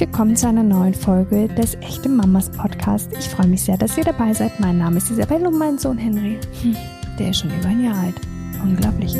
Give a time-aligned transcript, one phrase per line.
[0.00, 3.10] willkommen zu einer neuen Folge des Echte Mamas Podcast.
[3.18, 4.60] Ich freue mich sehr, dass ihr dabei seid.
[4.60, 6.38] Mein Name ist Isabelle und mein Sohn Henry.
[6.62, 6.76] Hm,
[7.18, 8.14] der ist schon über ein Jahr alt.
[8.62, 9.14] Unglaublich.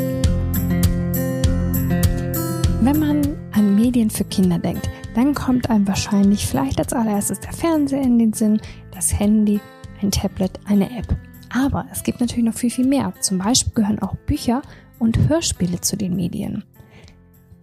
[2.81, 3.21] Wenn man
[3.51, 8.17] an Medien für Kinder denkt, dann kommt einem wahrscheinlich vielleicht als allererstes der Fernseher in
[8.17, 8.61] den Sinn,
[8.91, 9.59] das Handy,
[10.01, 11.13] ein Tablet, eine App.
[11.49, 13.11] Aber es gibt natürlich noch viel, viel mehr.
[13.19, 14.61] Zum Beispiel gehören auch Bücher
[14.97, 16.63] und Hörspiele zu den Medien.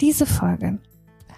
[0.03, 0.81] Diese Folge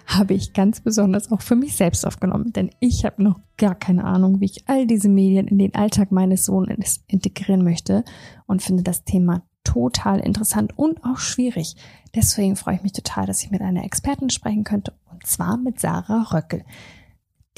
[0.09, 4.05] habe ich ganz besonders auch für mich selbst aufgenommen, denn ich habe noch gar keine
[4.05, 8.03] Ahnung, wie ich all diese Medien in den Alltag meines Sohnes integrieren möchte
[8.47, 11.75] und finde das Thema total interessant und auch schwierig.
[12.15, 15.79] Deswegen freue ich mich total, dass ich mit einer Expertin sprechen könnte und zwar mit
[15.79, 16.63] Sarah Röckel.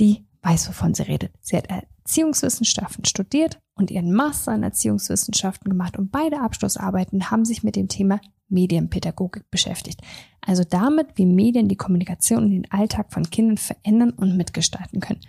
[0.02, 1.31] Die weiß, wovon sie redet.
[1.40, 7.63] Sie hat Erziehungswissenschaften studiert und ihren Master in Erziehungswissenschaften gemacht und beide Abschlussarbeiten haben sich
[7.63, 10.02] mit dem Thema Medienpädagogik beschäftigt.
[10.41, 15.22] Also damit, wie Medien die Kommunikation und den Alltag von Kindern verändern und mitgestalten können.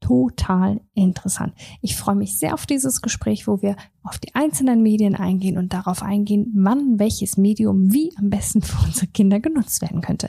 [0.00, 1.54] Total interessant.
[1.80, 5.72] Ich freue mich sehr auf dieses Gespräch, wo wir auf die einzelnen Medien eingehen und
[5.72, 10.28] darauf eingehen, wann welches Medium wie am besten für unsere Kinder genutzt werden könnte.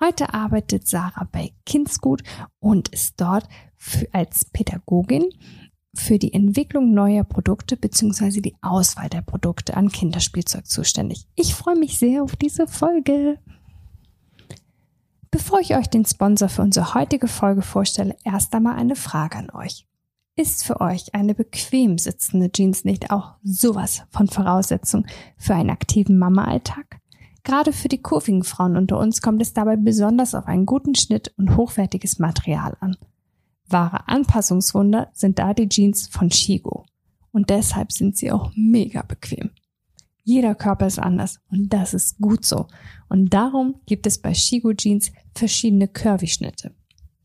[0.00, 2.24] Heute arbeitet Sarah bei Kindsgut
[2.58, 5.28] und ist dort für, als Pädagogin
[5.94, 8.40] für die Entwicklung neuer Produkte bzw.
[8.40, 11.26] die Auswahl der Produkte an Kinderspielzeug zuständig.
[11.34, 13.38] Ich freue mich sehr auf diese Folge.
[15.30, 19.50] Bevor ich euch den Sponsor für unsere heutige Folge vorstelle, erst einmal eine Frage an
[19.50, 19.86] euch.
[20.34, 26.18] Ist für euch eine bequem sitzende Jeans nicht auch sowas von Voraussetzung für einen aktiven
[26.18, 27.00] Mama-Alltag?
[27.44, 31.34] Gerade für die kurvigen Frauen unter uns kommt es dabei besonders auf einen guten Schnitt
[31.36, 32.96] und hochwertiges Material an.
[33.72, 36.84] Wahre Anpassungswunder sind da die Jeans von Shigo.
[37.32, 39.50] Und deshalb sind sie auch mega bequem.
[40.24, 42.68] Jeder Körper ist anders und das ist gut so.
[43.08, 46.74] Und darum gibt es bei Shigo Jeans verschiedene Curvy-Schnitte.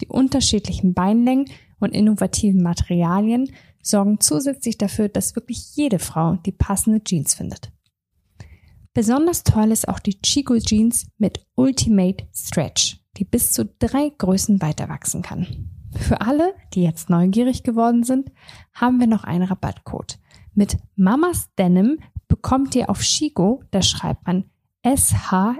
[0.01, 1.49] Die unterschiedlichen Beinlängen
[1.79, 3.51] und innovativen Materialien
[3.83, 7.71] sorgen zusätzlich dafür, dass wirklich jede Frau die passende Jeans findet.
[8.93, 14.59] Besonders toll ist auch die Chico Jeans mit Ultimate Stretch, die bis zu drei Größen
[14.61, 15.76] weiter wachsen kann.
[15.95, 18.31] Für alle, die jetzt neugierig geworden sind,
[18.73, 20.19] haben wir noch einen Rabattcode.
[20.53, 24.45] Mit Mamas Denim bekommt ihr auf Shigo, da schreibt man
[24.83, 25.53] s-h-e-e-g-o.de,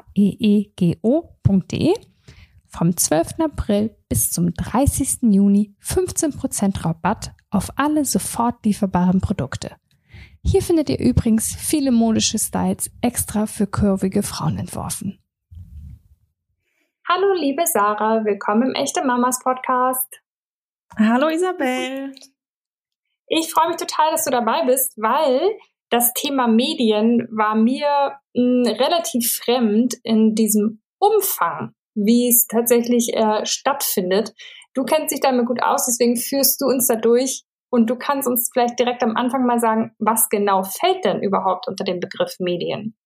[2.68, 3.40] vom 12.
[3.40, 5.34] April bis zum 30.
[5.34, 9.76] Juni 15% Rabatt auf alle sofort lieferbaren Produkte.
[10.44, 15.20] Hier findet ihr übrigens viele modische Styles extra für kurvige Frauen entworfen.
[17.09, 20.22] Hallo liebe Sarah, willkommen im Echte Mamas Podcast.
[20.97, 22.12] Hallo Isabel.
[23.28, 25.57] Ich freue mich total, dass du dabei bist, weil
[25.90, 33.13] das Thema Medien war mir mh, hm, relativ fremd in diesem Umfang, wie es tatsächlich
[33.13, 34.34] äh, stattfindet.
[34.73, 38.28] Du kennst dich damit gut aus, deswegen führst du uns da durch und du kannst
[38.28, 42.35] uns vielleicht direkt am Anfang mal sagen, was genau fällt denn überhaupt unter den Begriff
[42.40, 42.97] Medien?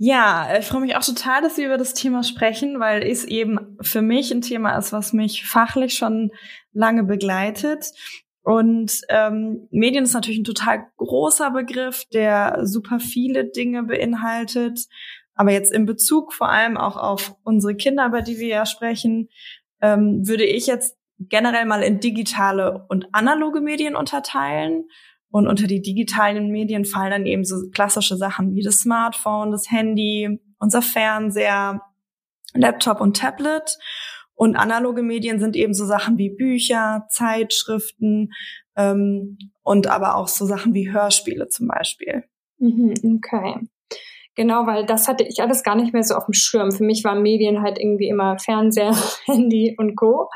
[0.00, 3.76] Ja, ich freue mich auch total, dass wir über das Thema sprechen, weil es eben
[3.80, 6.30] für mich ein Thema ist, was mich fachlich schon
[6.72, 7.90] lange begleitet.
[8.42, 14.86] Und ähm, Medien ist natürlich ein total großer Begriff, der super viele Dinge beinhaltet.
[15.34, 19.28] Aber jetzt in Bezug vor allem auch auf unsere Kinder, über die wir ja sprechen,
[19.82, 24.84] ähm, würde ich jetzt generell mal in digitale und analoge Medien unterteilen.
[25.30, 29.70] Und unter die digitalen Medien fallen dann eben so klassische Sachen wie das Smartphone, das
[29.70, 31.82] Handy, unser Fernseher,
[32.54, 33.76] Laptop und Tablet.
[34.34, 38.30] Und analoge Medien sind eben so Sachen wie Bücher, Zeitschriften
[38.76, 42.24] ähm, und aber auch so Sachen wie Hörspiele zum Beispiel.
[42.58, 43.68] Mhm, okay.
[44.36, 46.70] Genau, weil das hatte ich alles gar nicht mehr so auf dem Schirm.
[46.70, 48.96] Für mich waren Medien halt irgendwie immer Fernseher,
[49.26, 50.28] Handy und Co.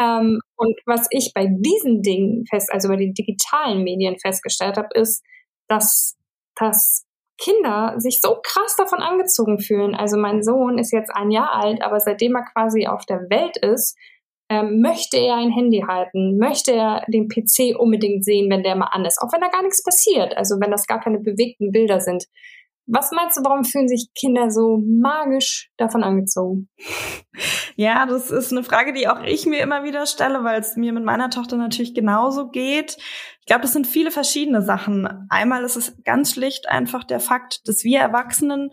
[0.00, 4.88] Ähm, und was ich bei diesen Dingen fest, also bei den digitalen Medien festgestellt habe,
[4.94, 5.22] ist,
[5.68, 6.16] dass,
[6.56, 7.06] dass
[7.38, 9.94] Kinder sich so krass davon angezogen fühlen.
[9.94, 13.56] Also mein Sohn ist jetzt ein Jahr alt, aber seitdem er quasi auf der Welt
[13.58, 13.96] ist,
[14.50, 18.90] ähm, möchte er ein Handy halten, möchte er den PC unbedingt sehen, wenn der mal
[18.90, 22.00] an ist, auch wenn da gar nichts passiert, also wenn das gar keine bewegten Bilder
[22.00, 22.24] sind.
[22.86, 26.68] Was meinst du, warum fühlen sich Kinder so magisch davon angezogen?
[27.76, 30.92] Ja, das ist eine Frage, die auch ich mir immer wieder stelle, weil es mir
[30.92, 32.98] mit meiner Tochter natürlich genauso geht.
[33.38, 35.26] Ich glaube, das sind viele verschiedene Sachen.
[35.30, 38.70] Einmal ist es ganz schlicht einfach der Fakt, dass wir Erwachsenen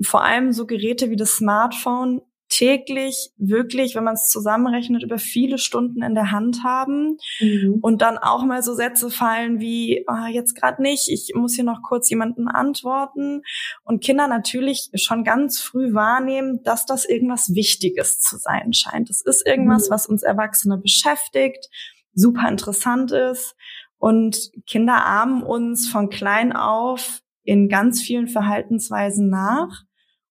[0.00, 5.58] vor allem so Geräte wie das Smartphone täglich wirklich, wenn man es zusammenrechnet, über viele
[5.58, 7.78] Stunden in der Hand haben mhm.
[7.82, 11.64] und dann auch mal so Sätze fallen wie, oh, jetzt gerade nicht, ich muss hier
[11.64, 13.42] noch kurz jemanden antworten
[13.84, 19.10] und Kinder natürlich schon ganz früh wahrnehmen, dass das irgendwas Wichtiges zu sein scheint.
[19.10, 19.92] Es ist irgendwas, mhm.
[19.92, 21.68] was uns Erwachsene beschäftigt,
[22.14, 23.54] super interessant ist
[23.98, 29.84] und Kinder ahmen uns von klein auf in ganz vielen Verhaltensweisen nach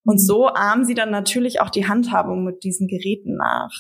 [0.07, 3.71] und so ahmen sie dann natürlich auch die Handhabung mit diesen Geräten nach.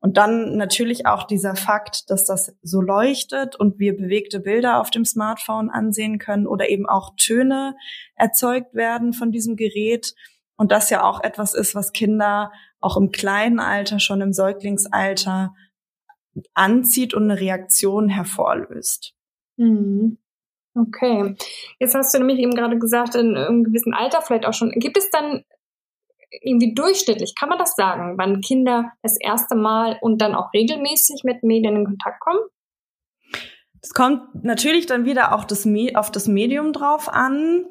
[0.00, 4.90] Und dann natürlich auch dieser Fakt, dass das so leuchtet und wir bewegte Bilder auf
[4.90, 7.76] dem Smartphone ansehen können oder eben auch Töne
[8.16, 10.14] erzeugt werden von diesem Gerät.
[10.56, 12.50] Und das ja auch etwas ist, was Kinder
[12.80, 15.54] auch im kleinen Alter, schon im Säuglingsalter
[16.52, 19.14] anzieht und eine Reaktion hervorlöst.
[19.56, 20.18] Mhm.
[20.74, 21.36] Okay.
[21.78, 24.70] Jetzt hast du nämlich eben gerade gesagt, in einem gewissen Alter vielleicht auch schon.
[24.70, 25.44] Gibt es dann
[26.30, 31.22] irgendwie durchschnittlich, kann man das sagen, wann Kinder das erste Mal und dann auch regelmäßig
[31.24, 32.40] mit Medien in Kontakt kommen?
[33.82, 37.64] Es kommt natürlich dann wieder auch das auf das Medium drauf an.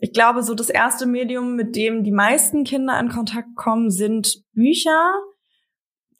[0.00, 4.42] Ich glaube, so das erste Medium, mit dem die meisten Kinder in Kontakt kommen, sind
[4.54, 5.12] Bücher.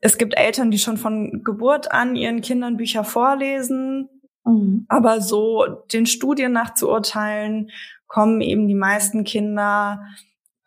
[0.00, 4.08] Es gibt Eltern, die schon von Geburt an ihren Kindern Bücher vorlesen.
[4.44, 4.84] Mhm.
[4.88, 7.70] Aber so den Studien nach zu urteilen,
[8.06, 10.04] kommen eben die meisten Kinder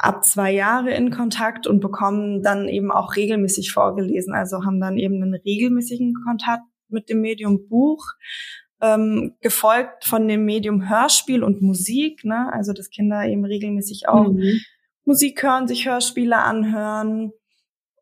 [0.03, 4.33] ab zwei Jahre in Kontakt und bekommen dann eben auch regelmäßig vorgelesen.
[4.33, 8.03] Also haben dann eben einen regelmäßigen Kontakt mit dem Medium Buch,
[8.81, 12.25] ähm, gefolgt von dem Medium Hörspiel und Musik.
[12.25, 12.51] Ne?
[12.51, 14.59] Also dass Kinder eben regelmäßig auch mhm.
[15.05, 17.31] Musik hören, sich Hörspiele anhören.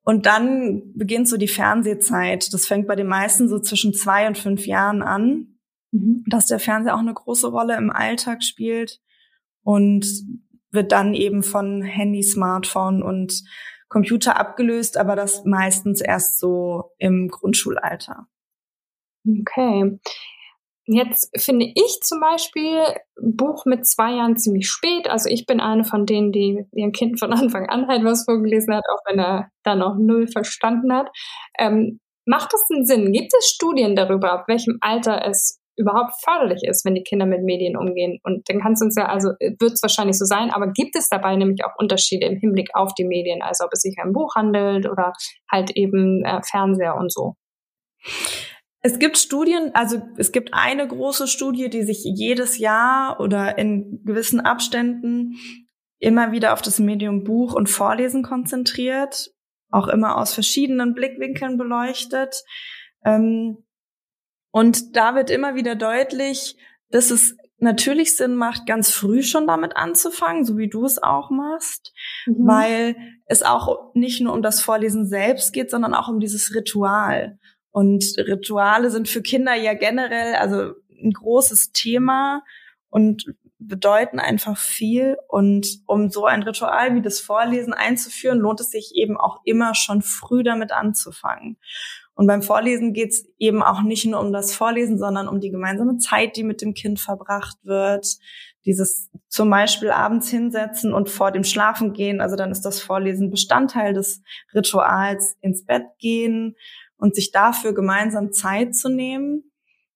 [0.03, 2.51] Und dann beginnt so die Fernsehzeit.
[2.51, 5.59] Das fängt bei den meisten so zwischen zwei und fünf Jahren an,
[5.92, 6.24] mhm.
[6.27, 9.00] dass der Fernseher auch eine große Rolle im Alltag spielt.
[9.62, 10.07] Und
[10.72, 13.44] wird dann eben von Handy, Smartphone und
[13.90, 18.28] Computer abgelöst, aber das meistens erst so im Grundschulalter.
[19.28, 20.00] Okay.
[20.86, 22.82] Jetzt finde ich zum Beispiel
[23.22, 25.10] Buch mit zwei Jahren ziemlich spät.
[25.10, 28.74] Also ich bin eine von denen, die ihrem Kind von Anfang an halt was vorgelesen
[28.74, 31.10] hat, auch wenn er da noch null verstanden hat.
[31.60, 33.14] Ähm, macht das einen Sinn?
[33.14, 37.44] Gibt es Studien darüber, ab welchem Alter es überhaupt förderlich ist, wenn die Kinder mit
[37.44, 38.20] Medien umgehen.
[38.24, 41.10] Und dann kann es uns ja, also wird es wahrscheinlich so sein, aber gibt es
[41.10, 44.14] dabei nämlich auch Unterschiede im Hinblick auf die Medien, also ob es sich um ein
[44.14, 45.14] Buch handelt oder
[45.52, 47.36] halt eben äh, Fernseher und so.
[48.84, 54.04] Es gibt Studien, also es gibt eine große Studie, die sich jedes Jahr oder in
[54.04, 55.36] gewissen Abständen
[56.00, 59.30] immer wieder auf das Medium Buch und Vorlesen konzentriert,
[59.70, 62.44] auch immer aus verschiedenen Blickwinkeln beleuchtet.
[63.06, 63.64] Ähm,
[64.51, 66.57] und da wird immer wieder deutlich,
[66.89, 71.30] dass es natürlich Sinn macht, ganz früh schon damit anzufangen, so wie du es auch
[71.30, 71.94] machst,
[72.25, 72.48] mhm.
[72.48, 72.95] weil
[73.27, 77.38] es auch nicht nur um das Vorlesen selbst geht, sondern auch um dieses Ritual.
[77.69, 82.44] Und Rituale sind für Kinder ja generell also ein großes Thema
[82.89, 83.25] und
[83.68, 85.18] bedeuten einfach viel.
[85.28, 89.75] Und um so ein Ritual wie das Vorlesen einzuführen, lohnt es sich eben auch immer
[89.75, 91.58] schon früh damit anzufangen.
[92.13, 95.50] Und beim Vorlesen geht es eben auch nicht nur um das Vorlesen, sondern um die
[95.50, 98.18] gemeinsame Zeit, die mit dem Kind verbracht wird.
[98.66, 102.22] Dieses zum Beispiel abends hinsetzen und vor dem Schlafen gehen.
[102.22, 104.22] Also dann ist das Vorlesen Bestandteil des
[104.54, 106.56] Rituals ins Bett gehen
[106.98, 109.50] und sich dafür gemeinsam Zeit zu nehmen.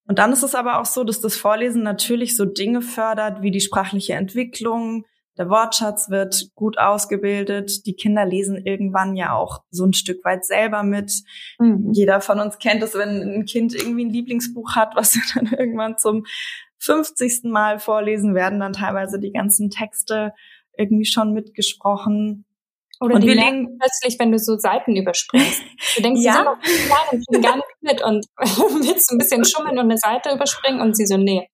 [0.07, 3.51] Und dann ist es aber auch so, dass das Vorlesen natürlich so Dinge fördert wie
[3.51, 5.05] die sprachliche Entwicklung,
[5.37, 7.85] der Wortschatz wird gut ausgebildet.
[7.85, 11.11] Die Kinder lesen irgendwann ja auch so ein Stück weit selber mit.
[11.59, 11.91] Mhm.
[11.91, 15.53] Jeder von uns kennt es, wenn ein Kind irgendwie ein Lieblingsbuch hat, was er dann
[15.59, 16.25] irgendwann zum
[16.79, 17.45] 50.
[17.45, 20.33] Mal vorlesen werden, dann teilweise die ganzen Texte
[20.77, 22.44] irgendwie schon mitgesprochen.
[22.99, 25.61] Oder und die wir legen plötzlich, wenn du so Seiten überspringst.
[25.95, 26.31] Du denkst, ja.
[26.31, 28.25] sie sind noch klein und kriegen gar nicht mit und
[28.87, 31.49] willst ein bisschen schummeln und eine Seite überspringen und sie so, nee.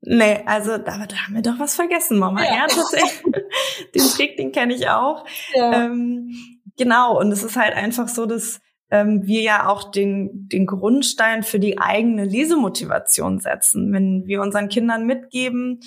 [0.00, 2.42] Nee, also da, da haben wir doch was vergessen, Mama.
[2.42, 3.22] Ja, ja tatsächlich.
[3.94, 5.24] den Trick, den kenne ich auch.
[5.54, 5.84] Ja.
[5.84, 6.34] Ähm,
[6.76, 8.60] genau, und es ist halt einfach so, dass
[8.90, 13.92] ähm, wir ja auch den, den Grundstein für die eigene Lesemotivation setzen.
[13.92, 15.80] Wenn wir unseren Kindern mitgeben,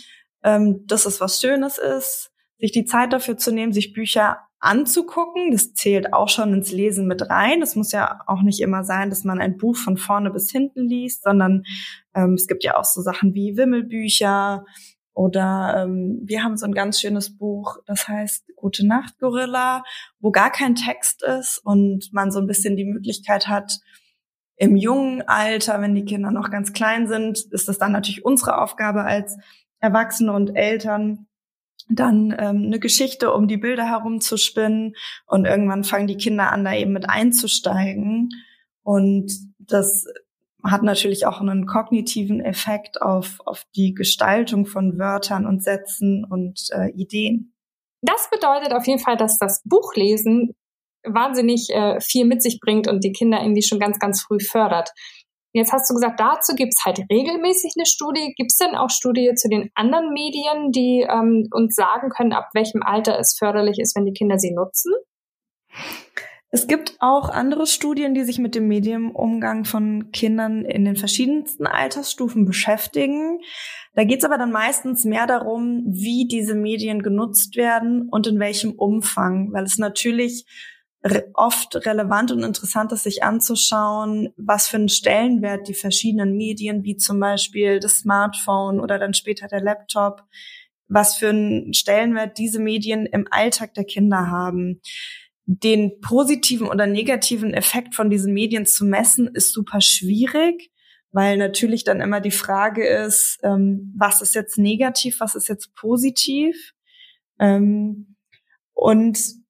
[0.43, 5.51] ähm, dass es was Schönes ist, sich die Zeit dafür zu nehmen, sich Bücher anzugucken.
[5.51, 7.61] Das zählt auch schon ins Lesen mit rein.
[7.61, 10.87] Es muss ja auch nicht immer sein, dass man ein Buch von vorne bis hinten
[10.87, 11.63] liest, sondern
[12.15, 14.65] ähm, es gibt ja auch so Sachen wie Wimmelbücher
[15.13, 19.83] oder ähm, wir haben so ein ganz schönes Buch, das heißt Gute Nacht Gorilla,
[20.19, 23.79] wo gar kein Text ist und man so ein bisschen die Möglichkeit hat,
[24.61, 28.61] im jungen Alter, wenn die Kinder noch ganz klein sind, ist das dann natürlich unsere
[28.61, 29.35] Aufgabe als
[29.79, 31.25] Erwachsene und Eltern,
[31.95, 34.95] dann ähm, eine Geschichte um die Bilder herumzuspinnen
[35.25, 38.29] und irgendwann fangen die Kinder an, da eben mit einzusteigen.
[38.83, 40.05] Und das
[40.63, 46.67] hat natürlich auch einen kognitiven Effekt auf, auf die Gestaltung von Wörtern und Sätzen und
[46.71, 47.53] äh, Ideen.
[48.01, 50.55] Das bedeutet auf jeden Fall, dass das Buchlesen
[51.03, 54.91] wahnsinnig äh, viel mit sich bringt und die Kinder irgendwie schon ganz, ganz früh fördert.
[55.53, 58.33] Jetzt hast du gesagt, dazu gibt es halt regelmäßig eine Studie.
[58.37, 62.49] Gibt es denn auch Studien zu den anderen Medien, die ähm, uns sagen können, ab
[62.53, 64.93] welchem Alter es förderlich ist, wenn die Kinder sie nutzen?
[66.53, 71.65] Es gibt auch andere Studien, die sich mit dem Medienumgang von Kindern in den verschiedensten
[71.65, 73.39] Altersstufen beschäftigen.
[73.93, 78.39] Da geht es aber dann meistens mehr darum, wie diese Medien genutzt werden und in
[78.39, 80.45] welchem Umfang, weil es natürlich
[81.33, 86.95] oft relevant und interessant ist, sich anzuschauen, was für einen Stellenwert die verschiedenen Medien, wie
[86.95, 90.23] zum Beispiel das Smartphone oder dann später der Laptop,
[90.87, 94.81] was für einen Stellenwert diese Medien im Alltag der Kinder haben.
[95.45, 100.69] Den positiven oder negativen Effekt von diesen Medien zu messen, ist super schwierig,
[101.11, 105.73] weil natürlich dann immer die Frage ist, ähm, was ist jetzt negativ, was ist jetzt
[105.73, 106.73] positiv.
[107.39, 108.15] Ähm,
[108.73, 109.40] und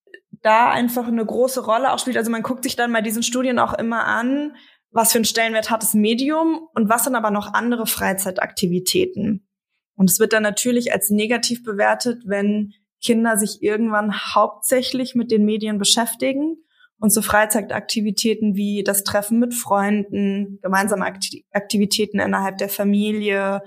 [0.42, 2.18] da einfach eine große Rolle auch spielt.
[2.18, 4.56] Also man guckt sich dann bei diesen Studien auch immer an,
[4.92, 9.48] was für einen Stellenwert hat das Medium und was sind aber noch andere Freizeitaktivitäten.
[9.96, 15.46] Und es wird dann natürlich als negativ bewertet, wenn Kinder sich irgendwann hauptsächlich mit den
[15.46, 16.58] Medien beschäftigen
[17.00, 21.06] und so Freizeitaktivitäten wie das Treffen mit Freunden, gemeinsame
[21.52, 23.64] Aktivitäten innerhalb der Familie,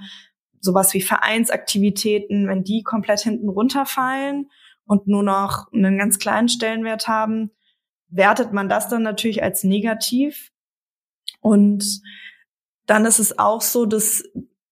[0.61, 4.51] sowas wie Vereinsaktivitäten, wenn die komplett hinten runterfallen
[4.87, 7.51] und nur noch einen ganz kleinen Stellenwert haben,
[8.09, 10.51] wertet man das dann natürlich als negativ.
[11.41, 12.01] Und
[12.87, 14.23] dann ist es auch so, dass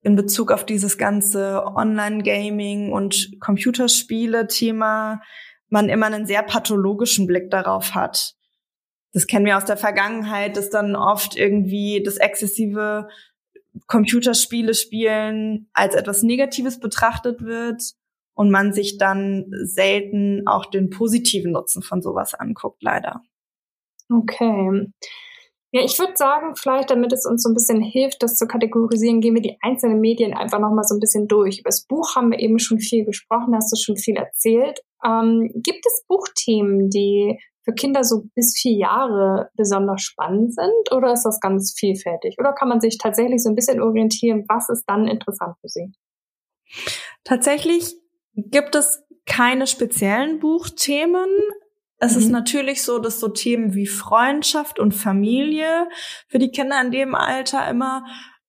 [0.03, 5.23] in Bezug auf dieses ganze Online-Gaming und Computerspiele-Thema
[5.69, 8.35] man immer einen sehr pathologischen Blick darauf hat.
[9.13, 13.09] Das kennen wir aus der Vergangenheit, dass dann oft irgendwie das exzessive
[13.87, 17.95] Computerspiele spielen als etwas Negatives betrachtet wird
[18.43, 23.23] und man sich dann selten auch den positiven Nutzen von sowas anguckt, leider.
[24.13, 24.89] Okay.
[25.71, 29.21] Ja, ich würde sagen, vielleicht, damit es uns so ein bisschen hilft, das zu kategorisieren,
[29.21, 31.61] gehen wir die einzelnen Medien einfach nochmal so ein bisschen durch.
[31.61, 34.81] Über das Buch haben wir eben schon viel gesprochen, hast du schon viel erzählt.
[35.05, 41.13] Ähm, gibt es Buchthemen, die für Kinder so bis vier Jahre besonders spannend sind oder
[41.13, 42.35] ist das ganz vielfältig?
[42.41, 45.93] Oder kann man sich tatsächlich so ein bisschen orientieren, was ist dann interessant für sie?
[47.23, 48.02] Tatsächlich
[48.35, 51.29] gibt es keine speziellen Buchthemen.
[51.99, 52.19] Es mhm.
[52.19, 55.89] ist natürlich so, dass so Themen wie Freundschaft und Familie
[56.29, 58.05] für die Kinder in dem Alter immer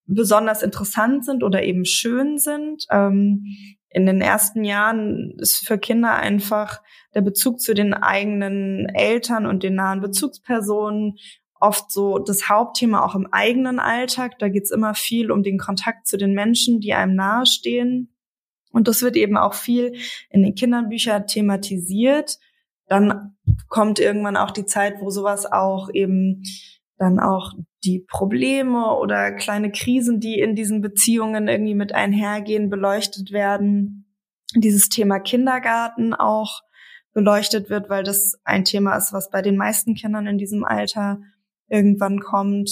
[0.06, 2.84] besonders interessant sind oder eben schön sind.
[2.90, 3.44] Ähm,
[3.88, 6.82] in den ersten Jahren ist für Kinder einfach
[7.14, 11.16] der Bezug zu den eigenen Eltern und den nahen Bezugspersonen
[11.60, 14.38] oft so das Hauptthema auch im eigenen Alltag.
[14.38, 18.13] Da geht's immer viel um den Kontakt zu den Menschen, die einem nahestehen.
[18.74, 19.94] Und das wird eben auch viel
[20.30, 22.38] in den Kinderbüchern thematisiert.
[22.88, 23.36] Dann
[23.68, 26.42] kommt irgendwann auch die Zeit, wo sowas auch eben
[26.98, 27.52] dann auch
[27.84, 34.06] die Probleme oder kleine Krisen, die in diesen Beziehungen irgendwie mit einhergehen, beleuchtet werden.
[34.56, 36.62] Dieses Thema Kindergarten auch
[37.12, 41.20] beleuchtet wird, weil das ein Thema ist, was bei den meisten Kindern in diesem Alter
[41.68, 42.70] irgendwann kommt.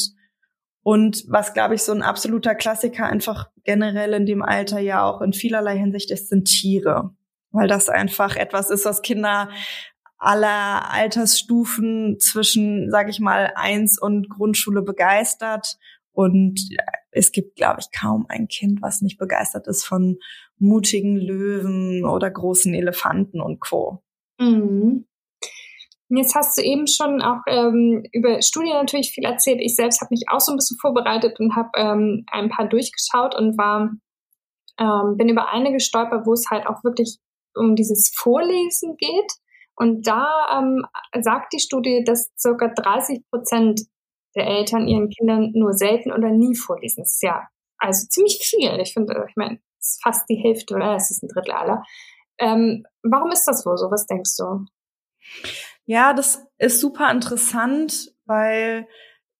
[0.82, 5.20] Und was, glaube ich, so ein absoluter Klassiker einfach generell in dem Alter ja auch
[5.20, 7.14] in vielerlei Hinsicht ist, sind Tiere.
[7.50, 9.48] Weil das einfach etwas ist, was Kinder
[10.18, 15.78] aller Altersstufen zwischen, sage ich mal, eins und Grundschule begeistert.
[16.12, 16.60] Und
[17.10, 20.18] es gibt, glaube ich, kaum ein Kind, was nicht begeistert ist von
[20.58, 24.02] mutigen Löwen oder großen Elefanten und Co.
[24.38, 25.06] Mhm.
[26.14, 29.60] Jetzt hast du eben schon auch ähm, über Studien natürlich viel erzählt.
[29.62, 33.34] Ich selbst habe mich auch so ein bisschen vorbereitet und habe ähm, ein paar durchgeschaut
[33.34, 33.90] und war
[34.78, 37.18] ähm, bin über eine gestolpert, wo es halt auch wirklich
[37.54, 39.32] um dieses Vorlesen geht.
[39.74, 40.84] Und da ähm,
[41.20, 43.80] sagt die Studie, dass circa 30 Prozent
[44.34, 47.02] der Eltern ihren Kindern nur selten oder nie vorlesen.
[47.02, 48.78] Das ist ja also ziemlich viel.
[48.80, 51.82] Ich finde, ich meine, es ist fast die Hälfte oder es ist ein Drittel aller.
[52.38, 53.90] Ähm, warum ist das wohl so?
[53.90, 54.66] Was denkst du?
[55.84, 58.86] Ja, das ist super interessant, weil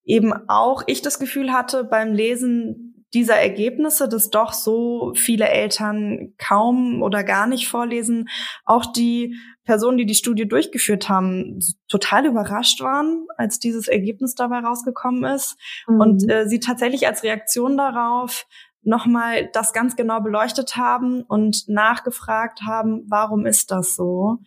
[0.05, 6.33] eben auch ich das Gefühl hatte beim Lesen dieser Ergebnisse, dass doch so viele Eltern
[6.39, 8.29] kaum oder gar nicht vorlesen,
[8.65, 11.59] auch die Personen, die die Studie durchgeführt haben,
[11.89, 15.57] total überrascht waren, als dieses Ergebnis dabei rausgekommen ist.
[15.87, 16.01] Mhm.
[16.01, 18.47] Und äh, sie tatsächlich als Reaktion darauf
[18.83, 24.39] nochmal das ganz genau beleuchtet haben und nachgefragt haben, warum ist das so?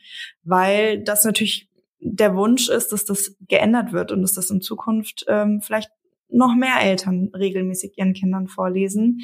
[0.44, 1.70] Weil das natürlich
[2.08, 5.90] der Wunsch ist, dass das geändert wird und dass das in Zukunft ähm, vielleicht
[6.30, 9.22] noch mehr Eltern regelmäßig ihren Kindern vorlesen.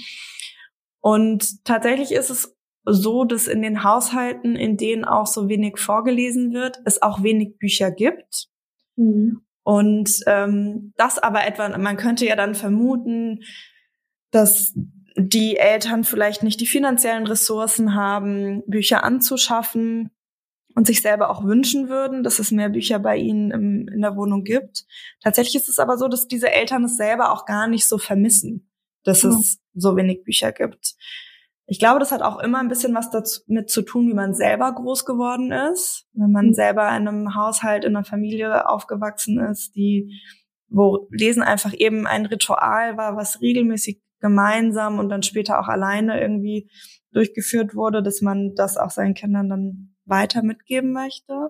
[0.99, 6.53] Und tatsächlich ist es so, dass in den Haushalten, in denen auch so wenig vorgelesen
[6.53, 8.47] wird, es auch wenig Bücher gibt.
[8.95, 9.41] Mhm.
[9.63, 13.41] Und ähm, das aber etwa, man könnte ja dann vermuten,
[14.31, 14.73] dass
[15.15, 20.09] die Eltern vielleicht nicht die finanziellen Ressourcen haben, Bücher anzuschaffen
[20.75, 24.15] und sich selber auch wünschen würden, dass es mehr Bücher bei ihnen im, in der
[24.15, 24.85] Wohnung gibt.
[25.21, 28.69] Tatsächlich ist es aber so, dass diese Eltern es selber auch gar nicht so vermissen,
[29.03, 29.31] dass mhm.
[29.31, 30.95] es so wenig Bücher gibt.
[31.67, 34.73] Ich glaube, das hat auch immer ein bisschen was damit zu tun, wie man selber
[34.73, 36.05] groß geworden ist.
[36.13, 36.53] Wenn man mhm.
[36.53, 40.19] selber in einem Haushalt, in einer Familie aufgewachsen ist, die,
[40.67, 46.21] wo Lesen einfach eben ein Ritual war, was regelmäßig gemeinsam und dann später auch alleine
[46.21, 46.69] irgendwie
[47.11, 51.49] durchgeführt wurde, dass man das auch seinen Kindern dann weiter mitgeben möchte.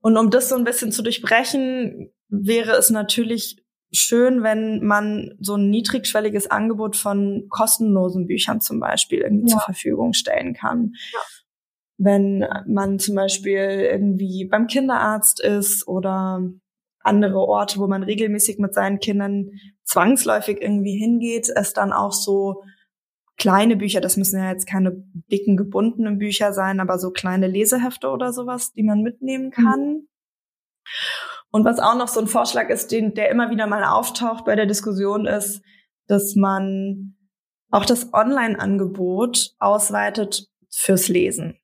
[0.00, 5.54] Und um das so ein bisschen zu durchbrechen, wäre es natürlich schön, wenn man so
[5.54, 9.56] ein niedrigschwelliges Angebot von kostenlosen Büchern zum Beispiel irgendwie ja.
[9.56, 10.92] zur Verfügung stellen kann.
[11.12, 11.20] Ja.
[11.96, 16.42] Wenn man zum Beispiel irgendwie beim Kinderarzt ist oder
[17.00, 19.50] andere Orte, wo man regelmäßig mit seinen Kindern
[19.84, 22.62] zwangsläufig irgendwie hingeht, es dann auch so
[23.36, 24.92] kleine Bücher, das müssen ja jetzt keine
[25.30, 29.50] dicken gebundenen Bücher sein, aber so kleine Lesehefte oder sowas, die man mitnehmen mhm.
[29.50, 30.08] kann.
[31.50, 34.56] Und was auch noch so ein Vorschlag ist, den, der immer wieder mal auftaucht bei
[34.56, 35.62] der Diskussion ist,
[36.06, 37.16] dass man
[37.70, 41.58] auch das Online-Angebot ausweitet fürs Lesen.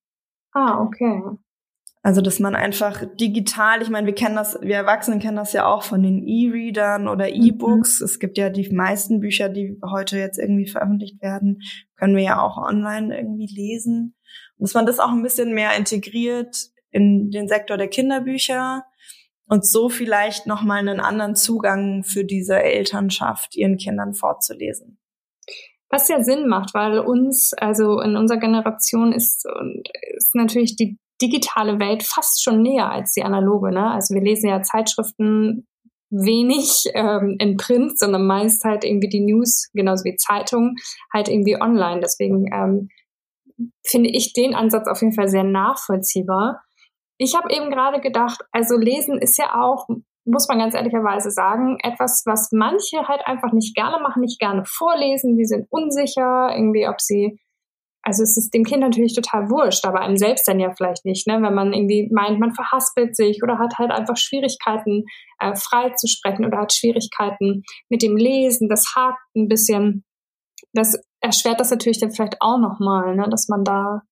[0.53, 1.23] Ah, okay.
[2.03, 5.67] Also, dass man einfach digital, ich meine, wir kennen das, wir Erwachsenen kennen das ja
[5.67, 7.43] auch von den E-Readern oder mhm.
[7.43, 8.01] E-Books.
[8.01, 8.05] Mhm.
[8.05, 11.61] Es gibt ja die meisten Bücher, die heute jetzt irgendwie veröffentlicht werden,
[11.97, 14.17] können wir ja auch online irgendwie lesen.
[14.57, 18.85] Und dass man das auch ein bisschen mehr integriert in den Sektor der Kinderbücher
[19.47, 24.99] und so vielleicht nochmal einen anderen Zugang für diese Elternschaft ihren Kindern vorzulesen.
[25.91, 29.45] Was ja Sinn macht, weil uns, also in unserer Generation ist,
[30.17, 33.71] ist natürlich die digitale Welt fast schon näher als die analoge.
[33.71, 33.91] Ne?
[33.91, 35.67] Also wir lesen ja Zeitschriften
[36.11, 40.77] wenig ähm, in Print, sondern meist halt irgendwie die News, genauso wie Zeitungen,
[41.13, 42.01] halt irgendwie online.
[42.01, 42.89] Deswegen ähm,
[43.87, 46.63] finde ich den Ansatz auf jeden Fall sehr nachvollziehbar.
[47.19, 49.87] Ich habe eben gerade gedacht, also lesen ist ja auch,
[50.25, 54.65] muss man ganz ehrlicherweise sagen, etwas, was manche halt einfach nicht gerne machen, nicht gerne
[54.65, 55.37] vorlesen.
[55.37, 57.39] Die sind unsicher, irgendwie, ob sie
[58.03, 61.27] also es ist dem Kind natürlich total wurscht, aber einem selbst dann ja vielleicht nicht,
[61.27, 61.41] ne?
[61.43, 65.05] wenn man irgendwie meint, man verhaspelt sich oder hat halt einfach Schwierigkeiten,
[65.39, 70.05] äh, frei zu sprechen oder hat Schwierigkeiten mit dem Lesen, das hakt ein bisschen.
[70.73, 73.29] Das erschwert das natürlich dann vielleicht auch nochmal, ne?
[73.31, 74.03] dass man da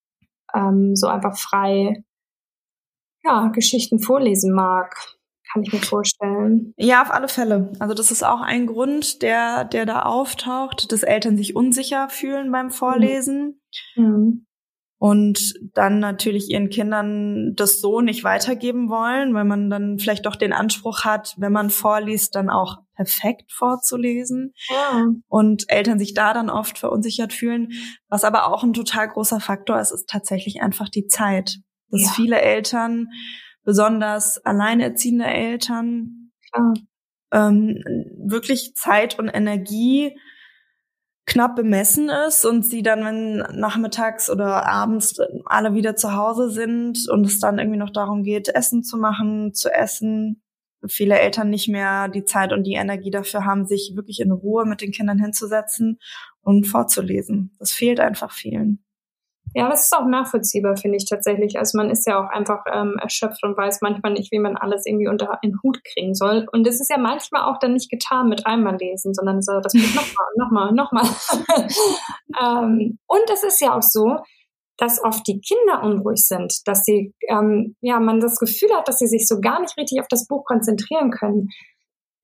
[0.55, 2.05] ähm, so einfach frei
[3.24, 5.18] ja, Geschichten vorlesen mag
[5.53, 6.75] kann ich mir vorstellen.
[6.77, 7.73] Ja, auf alle Fälle.
[7.79, 12.53] Also das ist auch ein Grund, der, der da auftaucht, dass Eltern sich unsicher fühlen
[12.53, 13.61] beim Vorlesen.
[13.97, 14.47] Mhm.
[15.01, 20.35] Und dann natürlich ihren Kindern das so nicht weitergeben wollen, weil man dann vielleicht doch
[20.35, 24.55] den Anspruch hat, wenn man vorliest, dann auch perfekt vorzulesen.
[24.69, 25.07] Ja.
[25.29, 27.69] Und Eltern sich da dann oft verunsichert fühlen.
[28.09, 31.59] Was aber auch ein total großer Faktor ist, ist tatsächlich einfach die Zeit.
[31.91, 32.11] Dass ja.
[32.11, 33.07] viele Eltern
[33.69, 36.33] besonders alleinerziehende Eltern
[37.31, 37.85] ähm,
[38.17, 40.19] wirklich Zeit und Energie
[41.27, 47.07] knapp bemessen ist und sie dann, wenn nachmittags oder abends alle wieder zu Hause sind
[47.11, 50.43] und es dann irgendwie noch darum geht, Essen zu machen, zu essen,
[50.87, 54.65] viele Eltern nicht mehr die Zeit und die Energie dafür haben, sich wirklich in Ruhe
[54.65, 55.99] mit den Kindern hinzusetzen
[56.41, 57.55] und vorzulesen.
[57.59, 58.83] Das fehlt einfach vielen.
[59.59, 61.59] Ja, das ist auch nachvollziehbar, finde ich tatsächlich.
[61.59, 64.87] Also man ist ja auch einfach ähm, erschöpft und weiß manchmal nicht, wie man alles
[64.87, 66.47] irgendwie unter einen Hut kriegen soll.
[66.53, 69.75] Und es ist ja manchmal auch dann nicht getan mit einmal lesen, sondern so, das
[69.75, 71.68] wird nochmal, nochmal, nochmal.
[72.40, 74.18] ähm, und es ist ja auch so,
[74.77, 79.01] dass oft die Kinder unruhig sind, dass sie, ähm, ja, man das Gefühl hat, dass
[79.01, 81.49] sie sich so gar nicht richtig auf das Buch konzentrieren können.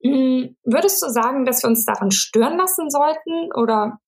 [0.05, 3.99] Hm, würdest du sagen, dass wir uns daran stören lassen sollten oder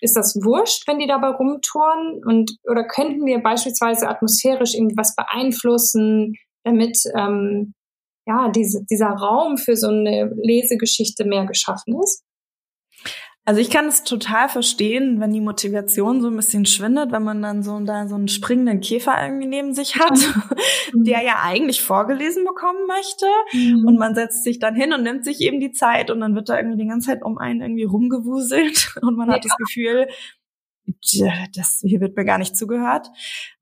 [0.00, 2.22] ist das wurscht, wenn die dabei rumtouren?
[2.24, 7.74] Und oder könnten wir beispielsweise atmosphärisch irgendwie was beeinflussen, damit ähm,
[8.26, 12.24] ja diese, dieser Raum für so eine Lesegeschichte mehr geschaffen ist?
[13.48, 17.40] Also ich kann es total verstehen, wenn die Motivation so ein bisschen schwindet, wenn man
[17.40, 20.18] dann so da so einen springenden Käfer irgendwie neben sich hat,
[20.92, 21.04] mhm.
[21.04, 23.26] der ja eigentlich vorgelesen bekommen möchte.
[23.52, 23.86] Mhm.
[23.86, 26.48] Und man setzt sich dann hin und nimmt sich eben die Zeit und dann wird
[26.48, 29.36] da irgendwie die ganze Zeit um einen irgendwie rumgewuselt und man ja.
[29.36, 30.08] hat das Gefühl,
[31.54, 33.12] das hier wird mir gar nicht zugehört.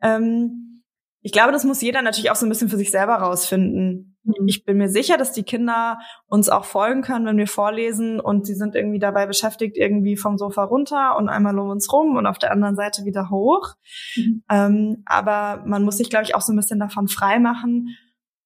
[0.01, 0.83] Ähm,
[1.21, 4.14] ich glaube, das muss jeder natürlich auch so ein bisschen für sich selber rausfinden.
[4.47, 8.47] Ich bin mir sicher, dass die Kinder uns auch folgen können, wenn wir vorlesen und
[8.47, 12.27] sie sind irgendwie dabei beschäftigt, irgendwie vom Sofa runter und einmal um uns rum und
[12.27, 13.75] auf der anderen Seite wieder hoch.
[14.17, 14.43] Mhm.
[14.51, 17.97] Ähm, aber man muss sich, glaube ich, auch so ein bisschen davon frei machen,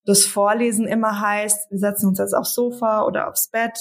[0.05, 3.79] dass Vorlesen immer heißt, wir setzen uns jetzt aufs Sofa oder aufs Bett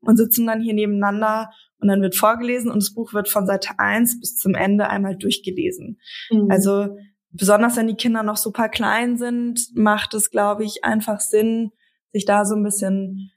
[0.00, 3.70] und sitzen dann hier nebeneinander und dann wird vorgelesen und das Buch wird von Seite
[3.78, 6.00] eins bis zum Ende einmal durchgelesen.
[6.30, 6.50] Mhm.
[6.50, 6.96] Also
[7.32, 11.72] besonders wenn die Kinder noch super klein sind, macht es, glaube ich, einfach Sinn,
[12.12, 13.32] sich da so ein bisschen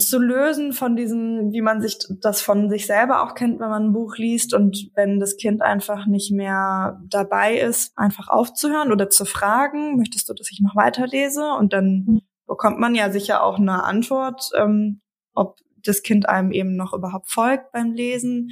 [0.00, 3.84] zu lösen von diesem, wie man sich das von sich selber auch kennt, wenn man
[3.86, 9.08] ein Buch liest und wenn das Kind einfach nicht mehr dabei ist, einfach aufzuhören oder
[9.08, 11.52] zu fragen, möchtest du, dass ich noch weiterlese?
[11.52, 15.00] Und dann bekommt man ja sicher auch eine Antwort, ähm,
[15.34, 18.50] ob das Kind einem eben noch überhaupt folgt beim Lesen.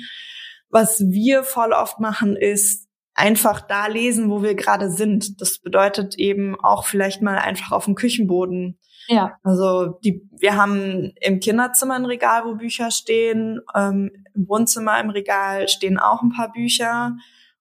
[0.68, 2.85] Was wir voll oft machen, ist
[3.16, 5.40] einfach da lesen, wo wir gerade sind.
[5.40, 8.78] Das bedeutet eben auch vielleicht mal einfach auf dem Küchenboden.
[9.08, 9.38] Ja.
[9.42, 13.60] Also die, wir haben im Kinderzimmer ein Regal, wo Bücher stehen.
[13.74, 17.16] Ähm, Im Wohnzimmer im Regal stehen auch ein paar Bücher.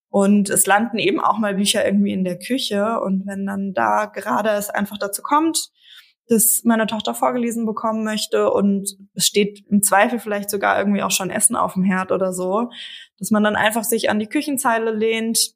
[0.09, 2.99] Und es landen eben auch mal Bücher irgendwie in der Küche.
[2.99, 5.69] Und wenn dann da gerade es einfach dazu kommt,
[6.27, 11.11] dass meine Tochter vorgelesen bekommen möchte und es steht im Zweifel vielleicht sogar irgendwie auch
[11.11, 12.71] schon Essen auf dem Herd oder so,
[13.19, 15.55] dass man dann einfach sich an die Küchenzeile lehnt,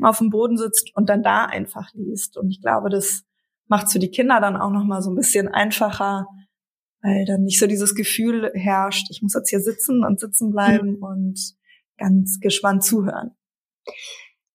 [0.00, 2.36] auf dem Boden sitzt und dann da einfach liest.
[2.36, 3.24] Und ich glaube, das
[3.66, 6.26] macht es für die Kinder dann auch noch mal so ein bisschen einfacher,
[7.02, 10.96] weil dann nicht so dieses Gefühl herrscht, ich muss jetzt hier sitzen und sitzen bleiben
[10.96, 11.02] mhm.
[11.02, 11.54] und
[11.98, 13.32] ganz gespannt zuhören.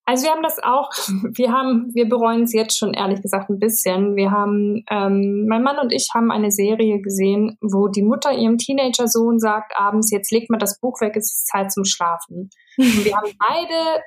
[0.08, 0.90] Also wir haben das auch,
[1.36, 4.16] wir haben, wir bereuen es jetzt schon ehrlich gesagt ein bisschen.
[4.16, 8.58] Wir haben, ähm, mein Mann und ich haben eine Serie gesehen, wo die Mutter ihrem
[8.58, 12.50] Teenager-Sohn sagt abends, jetzt legt man das Buch weg, es ist Zeit zum Schlafen.
[12.78, 14.02] Und wir haben beide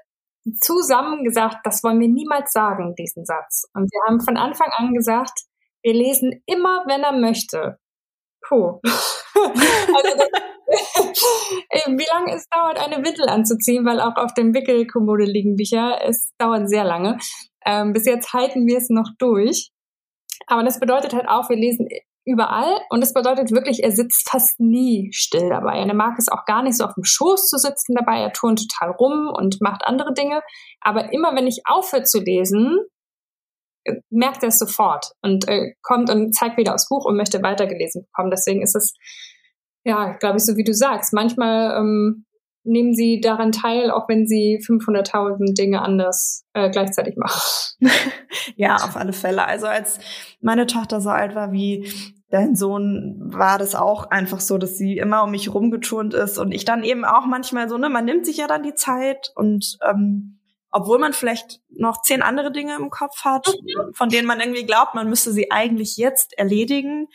[0.63, 3.69] zusammen gesagt, das wollen wir niemals sagen, diesen Satz.
[3.75, 5.39] Und wir haben von Anfang an gesagt,
[5.83, 7.79] wir lesen immer, wenn er möchte.
[8.51, 8.81] Puh.
[8.85, 10.25] also
[11.87, 16.01] wie lange es dauert, eine Windel anzuziehen, weil auch auf dem Wickelkommode liegen Bücher.
[16.05, 17.19] Es dauert sehr lange.
[17.65, 19.71] Ähm, bis jetzt halten wir es noch durch.
[20.47, 21.89] Aber das bedeutet halt auch, wir lesen
[22.25, 25.79] überall und das bedeutet wirklich, er sitzt fast nie still dabei.
[25.79, 28.21] Er mag es auch gar nicht so auf dem Schoß zu sitzen dabei.
[28.21, 30.41] Er turnt total rum und macht andere Dinge.
[30.81, 32.79] Aber immer wenn ich aufhöre zu lesen,
[34.11, 38.05] merkt er es sofort und äh, kommt und zeigt wieder aufs Buch und möchte weitergelesen
[38.05, 38.31] bekommen.
[38.31, 38.95] Deswegen ist es
[39.85, 41.12] ja, glaube ich, so wie du sagst.
[41.12, 42.27] Manchmal ähm,
[42.64, 47.40] nehmen sie daran teil, auch wenn sie 500.000 Dinge anders äh, gleichzeitig machen.
[48.57, 49.47] ja, auf alle Fälle.
[49.47, 49.99] Also als
[50.40, 51.90] meine Tochter so alt war wie
[52.29, 56.53] dein Sohn, war das auch einfach so, dass sie immer um mich rumgeturnt ist und
[56.53, 59.79] ich dann eben auch manchmal so, ne, man nimmt sich ja dann die Zeit und
[59.88, 60.39] ähm,
[60.72, 63.92] obwohl man vielleicht noch zehn andere Dinge im Kopf hat, mhm.
[63.94, 67.09] von denen man irgendwie glaubt, man müsste sie eigentlich jetzt erledigen.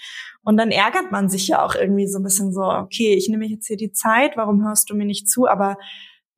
[0.44, 3.46] Und dann ärgert man sich ja auch irgendwie so ein bisschen so, okay, ich nehme
[3.46, 5.48] jetzt hier die Zeit, warum hörst du mir nicht zu?
[5.48, 5.78] Aber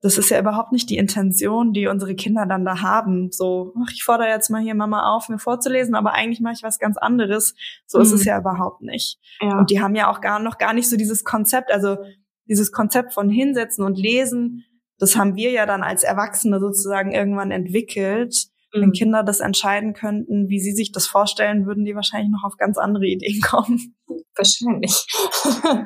[0.02, 3.32] das ist ja überhaupt nicht die Intention, die unsere Kinder dann da haben.
[3.32, 6.64] So, ach, ich fordere jetzt mal hier Mama auf, mir vorzulesen, aber eigentlich mache ich
[6.64, 7.56] was ganz anderes.
[7.88, 8.04] So mhm.
[8.04, 8.28] ist es mhm.
[8.28, 9.20] ja überhaupt nicht.
[9.42, 9.58] Ja.
[9.58, 11.98] Und die haben ja auch gar noch gar nicht so dieses Konzept, also
[12.46, 14.66] dieses Konzept von hinsetzen und lesen
[15.00, 18.48] das haben wir ja dann als Erwachsene sozusagen irgendwann entwickelt.
[18.74, 18.82] Mhm.
[18.82, 22.58] Wenn Kinder das entscheiden könnten, wie sie sich das vorstellen, würden die wahrscheinlich noch auf
[22.58, 23.96] ganz andere Ideen kommen.
[24.36, 25.06] Wahrscheinlich.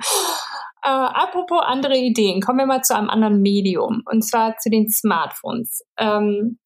[0.83, 4.89] äh, apropos andere Ideen, kommen wir mal zu einem anderen Medium, und zwar zu den
[4.89, 5.83] Smartphones.
[5.97, 6.59] Ähm,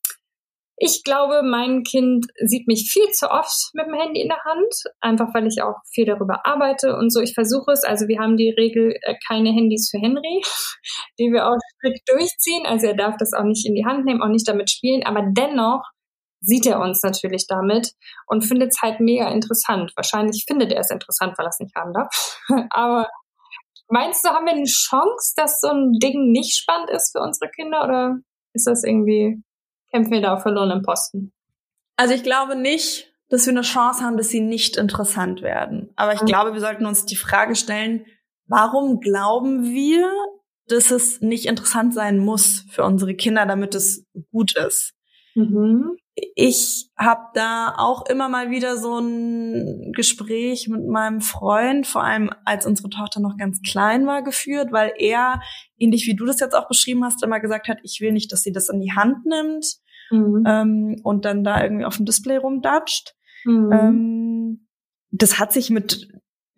[0.78, 4.74] ich glaube, mein Kind sieht mich viel zu oft mit dem Handy in der Hand,
[5.00, 7.22] einfach weil ich auch viel darüber arbeite und so.
[7.22, 7.84] Ich versuche es.
[7.84, 10.42] Also wir haben die Regel äh, keine Handys für Henry,
[11.20, 12.66] die wir auch strikt durchziehen.
[12.66, 15.04] Also er darf das auch nicht in die Hand nehmen, auch nicht damit spielen.
[15.04, 15.82] Aber dennoch
[16.42, 17.92] sieht er uns natürlich damit
[18.28, 19.94] und findet es halt mega interessant.
[19.96, 22.42] Wahrscheinlich findet er es interessant, weil er es nicht haben darf.
[22.70, 23.08] Aber
[23.88, 27.50] meinst du, haben wir eine Chance, dass so ein Ding nicht spannend ist für unsere
[27.52, 28.18] Kinder oder
[28.54, 29.42] ist das irgendwie
[29.96, 31.32] kämpfen wir da auf verlorenen Posten.
[31.96, 35.90] Also ich glaube nicht, dass wir eine Chance haben, dass sie nicht interessant werden.
[35.96, 36.26] Aber ich mhm.
[36.26, 38.06] glaube, wir sollten uns die Frage stellen,
[38.46, 40.12] warum glauben wir,
[40.68, 44.92] dass es nicht interessant sein muss für unsere Kinder, damit es gut ist?
[45.38, 45.98] Mhm.
[46.36, 52.30] ich habe da auch immer mal wieder so ein Gespräch mit meinem Freund, vor allem
[52.46, 55.42] als unsere Tochter noch ganz klein war, geführt, weil er,
[55.78, 58.44] ähnlich wie du das jetzt auch beschrieben hast, immer gesagt hat, ich will nicht, dass
[58.44, 59.66] sie das in die Hand nimmt
[60.12, 60.44] mhm.
[60.48, 63.16] ähm, und dann da irgendwie auf dem Display rumdatscht.
[63.46, 63.72] Mhm.
[63.72, 64.68] Ähm,
[65.12, 66.10] das hat sich mit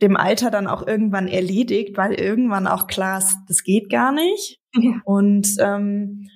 [0.02, 4.60] dem Alter dann auch irgendwann erledigt, weil irgendwann auch klar ist, das geht gar nicht.
[4.74, 5.02] Ja.
[5.06, 6.30] Und ähm,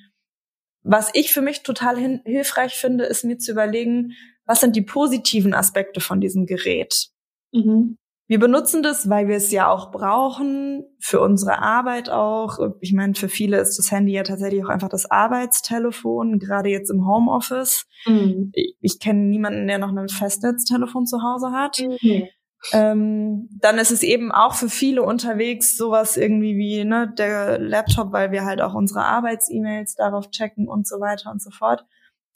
[0.83, 4.13] was ich für mich total hilfreich finde, ist mir zu überlegen,
[4.45, 7.09] was sind die positiven Aspekte von diesem Gerät?
[7.51, 7.97] Mhm.
[8.31, 12.59] Wir benutzen das, weil wir es ja auch brauchen, für unsere Arbeit auch.
[12.79, 16.89] Ich meine, für viele ist das Handy ja tatsächlich auch einfach das Arbeitstelefon, gerade jetzt
[16.89, 17.87] im Homeoffice.
[18.05, 18.53] Mhm.
[18.79, 21.79] Ich, kenne niemanden, der noch ein Festnetztelefon zu Hause hat.
[21.79, 22.29] Mhm.
[22.71, 28.13] Ähm, dann ist es eben auch für viele unterwegs sowas irgendwie wie ne, der Laptop,
[28.13, 31.85] weil wir halt auch unsere Arbeits-E-Mails darauf checken und so weiter und so fort.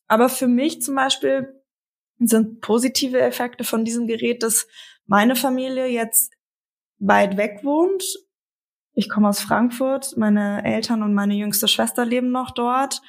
[0.09, 1.53] Aber für mich zum Beispiel
[2.19, 4.67] sind positive Effekte von diesem Gerät, dass
[5.05, 6.33] meine Familie jetzt
[6.99, 8.03] weit weg wohnt.
[8.93, 13.01] Ich komme aus Frankfurt, meine Eltern und meine jüngste Schwester leben noch dort.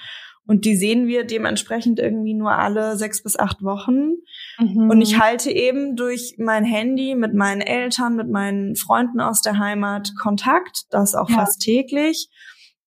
[0.49, 4.13] Und die sehen wir dementsprechend irgendwie nur alle sechs bis acht Wochen.
[4.59, 4.91] Mhm.
[4.91, 9.59] Und ich halte eben durch mein Handy mit meinen Eltern, mit meinen Freunden aus der
[9.59, 11.37] Heimat Kontakt, das auch ja.
[11.37, 12.29] fast täglich.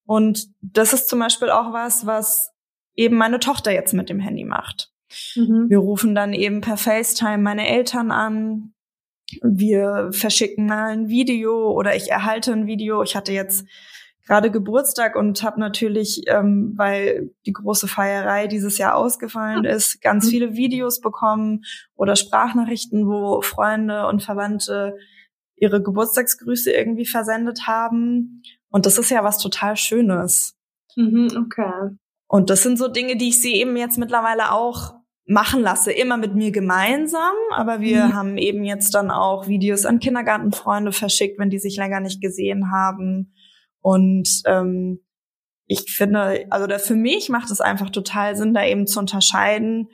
[0.06, 2.52] Und das ist zum Beispiel auch was, was
[2.96, 4.92] eben meine Tochter jetzt mit dem Handy macht.
[5.36, 5.66] Mhm.
[5.70, 8.74] Wir rufen dann eben per FaceTime meine Eltern an.
[9.42, 13.04] Wir verschicken mal ein Video oder ich erhalte ein Video.
[13.04, 13.66] Ich hatte jetzt
[14.30, 20.28] gerade Geburtstag und habe natürlich, ähm, weil die große Feierei dieses Jahr ausgefallen ist, ganz
[20.28, 20.30] mhm.
[20.30, 21.64] viele Videos bekommen
[21.96, 24.96] oder Sprachnachrichten, wo Freunde und Verwandte
[25.56, 28.44] ihre Geburtstagsgrüße irgendwie versendet haben.
[28.70, 30.56] Und das ist ja was total Schönes.
[30.96, 31.98] Mhm, okay.
[32.28, 34.99] Und das sind so Dinge, die ich sie eben jetzt mittlerweile auch
[35.30, 38.14] machen lasse, immer mit mir gemeinsam, aber wir mhm.
[38.14, 42.72] haben eben jetzt dann auch Videos an Kindergartenfreunde verschickt, wenn die sich länger nicht gesehen
[42.72, 43.32] haben
[43.82, 45.00] und ähm,
[45.68, 49.90] ich finde, also da für mich macht es einfach total Sinn, da eben zu unterscheiden,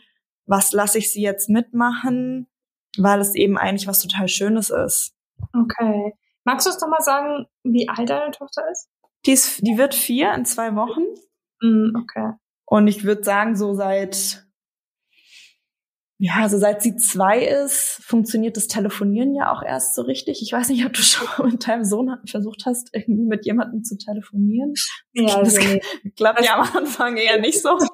[0.46, 2.48] was lasse ich sie jetzt mitmachen,
[2.98, 5.14] weil es eben eigentlich was total Schönes ist.
[5.54, 6.14] Okay.
[6.46, 8.88] Magst du uns doch mal sagen, wie alt deine Tochter ist?
[9.26, 11.02] Die, ist, die wird vier in zwei Wochen.
[11.62, 12.34] Mm, okay.
[12.66, 14.45] Und ich würde sagen, so seit
[16.18, 20.42] ja, also seit sie zwei ist, funktioniert das Telefonieren ja auch erst so richtig.
[20.42, 23.84] Ich weiß nicht, ob du schon mal mit deinem Sohn versucht hast, irgendwie mit jemandem
[23.84, 24.74] zu telefonieren.
[25.12, 25.80] Ja, das also
[26.16, 27.78] klappt ja am Anfang eher nicht so.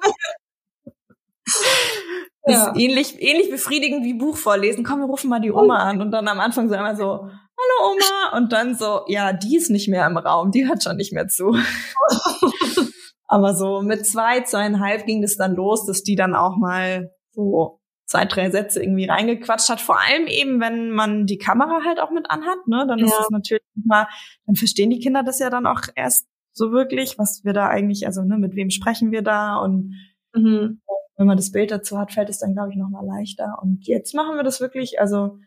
[2.44, 2.70] Das ja.
[2.70, 4.82] ist ähnlich, ähnlich befriedigend wie Buch vorlesen.
[4.82, 7.92] Komm, wir rufen mal die Oma an und dann am Anfang so einmal so, hallo
[7.92, 11.12] Oma, und dann so, ja, die ist nicht mehr im Raum, die hört schon nicht
[11.12, 11.54] mehr zu.
[13.28, 17.80] Aber so mit zwei, zweieinhalb ging das dann los, dass die dann auch mal so
[18.12, 19.80] zwei, drei Sätze irgendwie reingequatscht hat.
[19.80, 23.06] Vor allem eben, wenn man die Kamera halt auch mit anhat, ne, dann ja.
[23.06, 24.06] ist es natürlich mal,
[24.46, 28.06] dann verstehen die Kinder das ja dann auch erst so wirklich, was wir da eigentlich,
[28.06, 29.94] also ne, mit wem sprechen wir da und
[30.34, 30.82] mhm.
[31.16, 33.58] wenn man das Bild dazu hat, fällt es dann, glaube ich, noch mal leichter.
[33.62, 35.38] Und jetzt machen wir das wirklich, also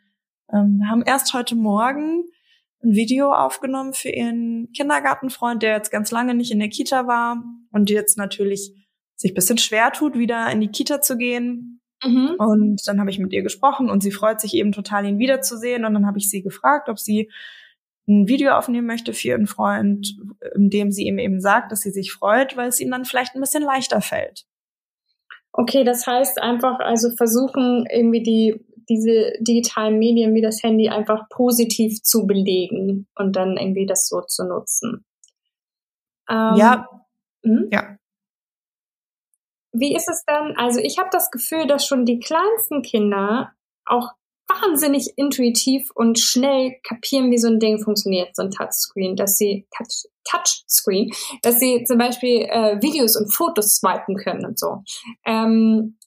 [0.51, 2.23] ähm, haben erst heute Morgen
[2.84, 7.43] ein Video aufgenommen für ihren Kindergartenfreund, der jetzt ganz lange nicht in der Kita war
[7.71, 8.73] und jetzt natürlich
[9.15, 11.80] sich bisschen schwer tut, wieder in die Kita zu gehen.
[12.03, 12.36] Mhm.
[12.38, 15.86] Und dann habe ich mit ihr gesprochen und sie freut sich eben total, ihn wiederzusehen.
[15.86, 17.31] Und dann habe ich sie gefragt, ob sie
[18.08, 20.15] ein Video aufnehmen möchte für ihren Freund,
[20.55, 23.36] in dem sie ihm eben sagt, dass sie sich freut, weil es ihm dann vielleicht
[23.36, 24.45] ein bisschen leichter fällt.
[25.51, 31.27] Okay, das heißt einfach also versuchen irgendwie die diese digitalen Medien wie das Handy einfach
[31.29, 35.03] positiv zu belegen und dann irgendwie das so zu nutzen.
[36.29, 36.88] Ähm, ja.
[37.43, 37.69] Hm?
[37.71, 37.97] Ja.
[39.77, 40.53] Wie ist es dann?
[40.57, 43.51] Also ich habe das Gefühl, dass schon die kleinsten Kinder
[43.85, 44.11] auch
[44.47, 49.67] wahnsinnig intuitiv und schnell kapieren, wie so ein Ding funktioniert, so ein Touchscreen, dass sie
[49.75, 51.11] Touch, Touchscreen,
[51.41, 54.83] dass sie zum Beispiel äh, Videos und Fotos swipen können und so.
[55.25, 55.97] Ähm,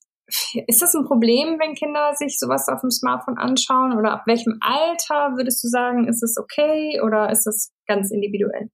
[0.67, 3.97] ist das ein Problem, wenn Kinder sich sowas auf dem Smartphone anschauen?
[3.99, 8.71] Oder ab welchem Alter würdest du sagen, ist es okay oder ist es ganz individuell?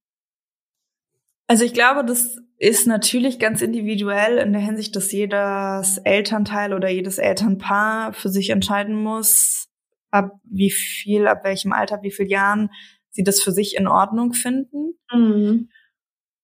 [1.47, 6.89] Also ich glaube, das ist natürlich ganz individuell in der Hinsicht, dass jedes Elternteil oder
[6.89, 9.67] jedes Elternpaar für sich entscheiden muss,
[10.09, 12.69] ab wie viel, ab welchem Alter, wie viel Jahren
[13.11, 14.97] sie das für sich in Ordnung finden.
[15.11, 15.69] Mhm.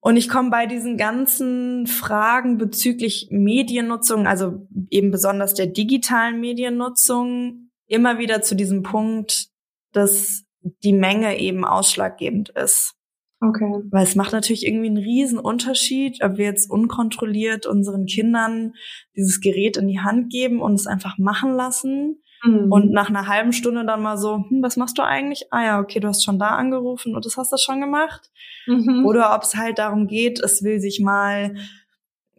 [0.03, 7.69] Und ich komme bei diesen ganzen Fragen bezüglich Mediennutzung, also eben besonders der digitalen Mediennutzung,
[7.87, 9.49] immer wieder zu diesem Punkt,
[9.91, 10.43] dass
[10.83, 12.95] die Menge eben ausschlaggebend ist.
[13.43, 13.81] Okay.
[13.89, 18.75] Weil es macht natürlich irgendwie einen riesen Unterschied, ob wir jetzt unkontrolliert unseren Kindern
[19.15, 22.21] dieses Gerät in die Hand geben und es einfach machen lassen.
[22.43, 22.71] Mhm.
[22.71, 25.51] Und nach einer halben Stunde dann mal so, hm, was machst du eigentlich?
[25.51, 28.29] Ah ja, okay, du hast schon da angerufen und das hast du schon gemacht.
[28.67, 29.05] Mhm.
[29.07, 31.55] Oder ob es halt darum geht, es will sich mal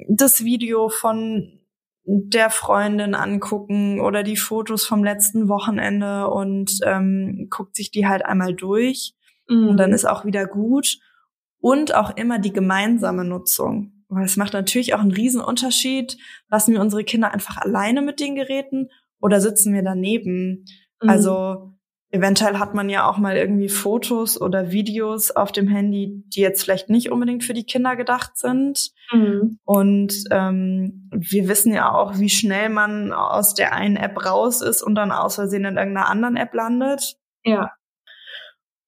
[0.08, 1.58] das Video von
[2.04, 8.24] der Freundin angucken oder die Fotos vom letzten Wochenende und ähm, guckt sich die halt
[8.24, 9.14] einmal durch
[9.52, 9.68] mhm.
[9.68, 10.98] und dann ist auch wieder gut.
[11.60, 14.04] Und auch immer die gemeinsame Nutzung.
[14.08, 16.18] Weil es macht natürlich auch einen riesen Unterschied,
[16.50, 18.88] lassen wir unsere Kinder einfach alleine mit den Geräten
[19.20, 20.64] oder sitzen wir daneben.
[21.00, 21.08] Mhm.
[21.08, 21.72] Also
[22.10, 26.62] eventuell hat man ja auch mal irgendwie Fotos oder Videos auf dem Handy, die jetzt
[26.62, 28.90] vielleicht nicht unbedingt für die Kinder gedacht sind.
[29.10, 29.58] Mhm.
[29.64, 34.82] Und ähm, wir wissen ja auch, wie schnell man aus der einen App raus ist
[34.82, 37.16] und dann aus Versehen in irgendeiner anderen App landet.
[37.44, 37.72] Ja.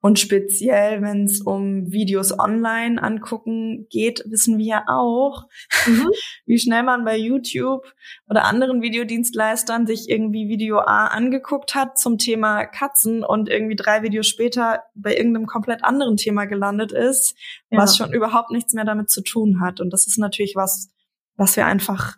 [0.04, 5.44] Und speziell, wenn es um Videos online angucken geht, wissen wir ja auch,
[5.86, 6.10] mhm.
[6.44, 7.90] wie schnell man bei YouTube
[8.28, 14.02] oder anderen Videodienstleistern sich irgendwie Video A angeguckt hat zum Thema Katzen und irgendwie drei
[14.02, 17.34] Videos später bei irgendeinem komplett anderen Thema gelandet ist,
[17.70, 17.78] ja.
[17.78, 19.80] was schon überhaupt nichts mehr damit zu tun hat.
[19.80, 20.90] Und das ist natürlich was,
[21.36, 22.16] was wir einfach,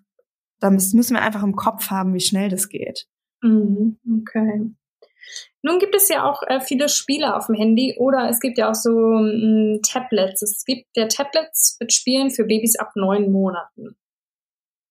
[0.59, 3.07] da müssen wir einfach im Kopf haben, wie schnell das geht.
[3.42, 4.01] Mhm.
[4.22, 4.75] Okay.
[5.67, 8.71] Nun gibt es ja auch äh, viele Spiele auf dem Handy oder es gibt ja
[8.71, 10.41] auch so ähm, Tablets.
[10.43, 13.97] Es gibt ja Tablets mit Spielen für Babys ab neun Monaten.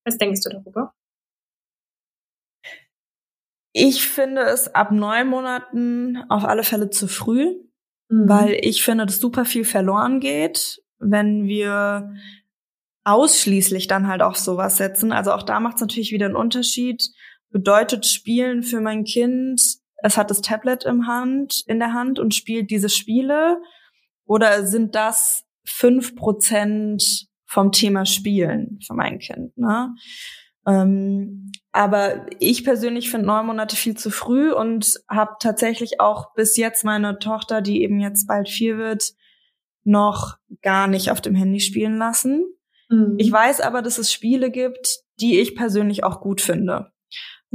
[0.04, 0.94] Was denkst du darüber?
[3.72, 7.56] Ich finde es ab neun Monaten auf alle Fälle zu früh,
[8.10, 8.28] mhm.
[8.28, 12.14] weil ich finde, dass super viel verloren geht, wenn wir
[13.06, 15.14] ausschließlich dann halt auch sowas setzen.
[15.14, 17.02] Also auch da macht es natürlich wieder einen Unterschied.
[17.50, 22.34] Bedeutet Spielen für mein Kind es hat das Tablet im Hand, in der Hand und
[22.34, 23.62] spielt diese Spiele?
[24.26, 29.58] Oder sind das fünf Prozent vom Thema Spielen für mein Kind?
[29.58, 29.94] Ne?
[30.68, 36.58] Ähm, aber ich persönlich finde neun Monate viel zu früh und habe tatsächlich auch bis
[36.58, 39.14] jetzt meine Tochter, die eben jetzt bald vier wird,
[39.84, 42.46] noch gar nicht auf dem Handy spielen lassen.
[42.90, 43.16] Mhm.
[43.18, 46.92] Ich weiß aber, dass es Spiele gibt, die ich persönlich auch gut finde.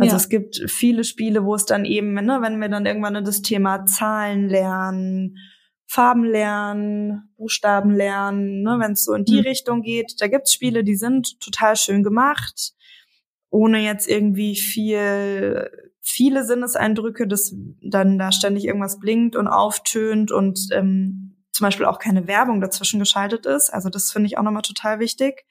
[0.00, 0.16] Also ja.
[0.16, 3.84] es gibt viele Spiele, wo es dann eben, ne, wenn wir dann irgendwann das Thema
[3.86, 5.36] Zahlen lernen,
[5.86, 9.46] Farben lernen, Buchstaben lernen, ne, wenn es so in die mhm.
[9.46, 12.72] Richtung geht, da gibt's Spiele, die sind total schön gemacht,
[13.50, 15.68] ohne jetzt irgendwie viel
[16.02, 21.98] viele Sinneseindrücke, dass dann da ständig irgendwas blinkt und auftönt und ähm, zum Beispiel auch
[21.98, 23.70] keine Werbung dazwischen geschaltet ist.
[23.70, 25.44] Also das finde ich auch nochmal total wichtig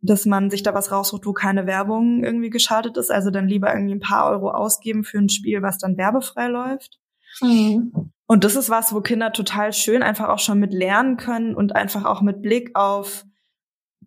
[0.00, 3.10] dass man sich da was raussucht, wo keine Werbung irgendwie geschaltet ist.
[3.10, 6.98] Also dann lieber irgendwie ein paar Euro ausgeben für ein Spiel, was dann werbefrei läuft.
[7.40, 8.12] Mhm.
[8.26, 11.76] Und das ist was, wo Kinder total schön einfach auch schon mit lernen können und
[11.76, 13.24] einfach auch mit Blick auf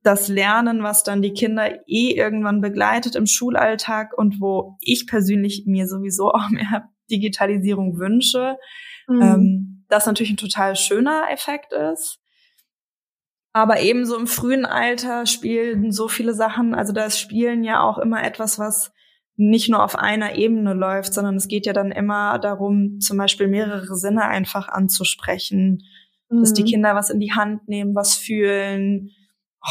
[0.03, 5.63] das Lernen, was dann die Kinder eh irgendwann begleitet im Schulalltag und wo ich persönlich
[5.65, 8.57] mir sowieso auch mehr Digitalisierung wünsche,
[9.07, 9.21] mhm.
[9.21, 12.19] ähm, das natürlich ein total schöner Effekt ist.
[13.59, 17.97] Aber ebenso im frühen Alter spielen so viele Sachen, also da ist Spielen ja auch
[17.97, 18.93] immer etwas, was
[19.35, 23.49] nicht nur auf einer Ebene läuft, sondern es geht ja dann immer darum, zum Beispiel
[23.49, 25.83] mehrere Sinne einfach anzusprechen,
[26.29, 26.39] mhm.
[26.39, 26.67] dass die mhm.
[26.67, 29.11] Kinder was in die Hand nehmen, was fühlen.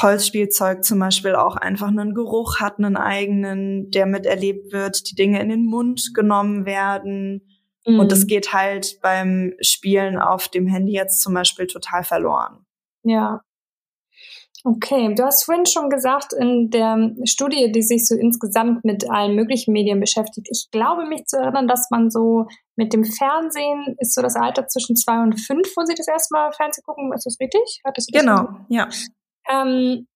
[0.02, 5.40] Holzspielzeug zum Beispiel auch einfach einen Geruch hat, einen eigenen, der miterlebt wird, die Dinge
[5.40, 7.40] in den Mund genommen werden.
[7.86, 8.00] Mhm.
[8.00, 12.66] Und das geht halt beim Spielen auf dem Handy jetzt zum Beispiel total verloren.
[13.02, 13.40] Ja,
[14.64, 19.36] Okay, du hast vorhin schon gesagt, in der Studie, die sich so insgesamt mit allen
[19.36, 24.14] möglichen Medien beschäftigt, ich glaube mich zu erinnern, dass man so mit dem Fernsehen ist
[24.14, 27.12] so das Alter zwischen zwei und fünf, wo sie das erste Mal Fernsehen gucken.
[27.12, 27.80] Ist das richtig?
[27.84, 28.88] Hattest du das genau, ja.
[29.48, 30.08] Ähm,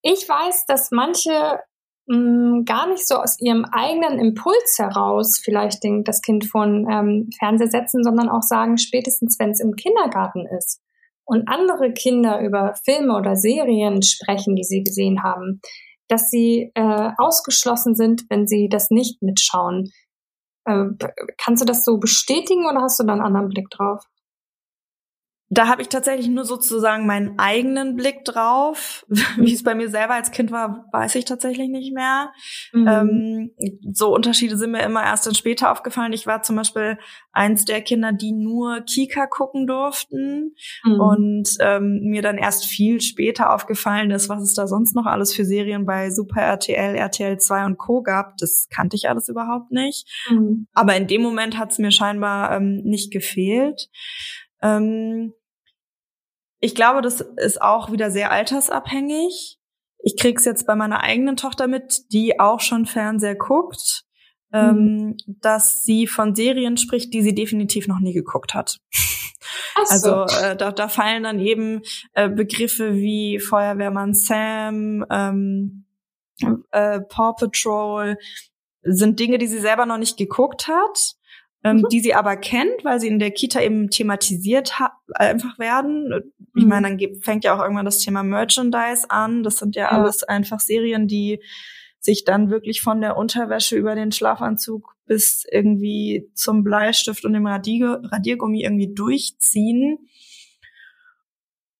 [0.00, 1.60] ich weiß, dass manche
[2.06, 6.88] mh, mm, gar nicht so aus ihrem eigenen Impuls heraus vielleicht den, das Kind von
[6.90, 10.80] ähm, Fernseher setzen, sondern auch sagen, spätestens wenn es im Kindergarten ist
[11.24, 15.60] und andere Kinder über Filme oder Serien sprechen, die sie gesehen haben,
[16.08, 19.90] dass sie äh, ausgeschlossen sind, wenn sie das nicht mitschauen.
[20.66, 20.84] Äh,
[21.38, 24.04] kannst du das so bestätigen oder hast du da einen anderen Blick drauf?
[25.54, 29.06] Da habe ich tatsächlich nur sozusagen meinen eigenen Blick drauf.
[29.36, 32.32] Wie es bei mir selber als Kind war, weiß ich tatsächlich nicht mehr.
[32.72, 32.88] Mhm.
[32.88, 33.50] Ähm,
[33.92, 36.12] so Unterschiede sind mir immer erst dann später aufgefallen.
[36.12, 36.98] Ich war zum Beispiel
[37.32, 41.00] eins der Kinder, die nur Kika gucken durften mhm.
[41.00, 45.34] und ähm, mir dann erst viel später aufgefallen ist, was es da sonst noch alles
[45.34, 48.02] für Serien bei Super RTL, RTL 2 und Co.
[48.02, 48.36] gab.
[48.38, 50.08] Das kannte ich alles überhaupt nicht.
[50.28, 50.66] Mhm.
[50.74, 53.88] Aber in dem Moment hat es mir scheinbar ähm, nicht gefehlt.
[54.62, 55.32] Ähm,
[56.64, 59.58] ich glaube, das ist auch wieder sehr altersabhängig.
[59.98, 64.04] Ich krieg's jetzt bei meiner eigenen Tochter mit, die auch schon Fernseher guckt,
[64.50, 64.58] mhm.
[64.58, 68.78] ähm, dass sie von Serien spricht, die sie definitiv noch nie geguckt hat.
[69.86, 70.14] So.
[70.14, 71.82] Also äh, da, da fallen dann eben
[72.14, 75.84] äh, Begriffe wie Feuerwehrmann Sam, ähm,
[76.70, 78.16] äh, Paw Patrol,
[78.82, 81.16] sind Dinge, die sie selber noch nicht geguckt hat
[81.64, 81.88] ähm, mhm.
[81.90, 86.32] die sie aber kennt, weil sie in der Kita eben thematisiert ha einfach werden.
[86.54, 86.68] Ich mhm.
[86.68, 89.42] meine, dann fängt ja auch irgendwann das Thema Merchandise an.
[89.42, 91.42] Das sind ja, ja, alles einfach Serien, die
[91.98, 97.46] sich dann wirklich von der Unterwäsche über den Schlafanzug bis irgendwie zum Bleistift und dem
[97.46, 99.98] Radier Radiergummi irgendwie durchziehen.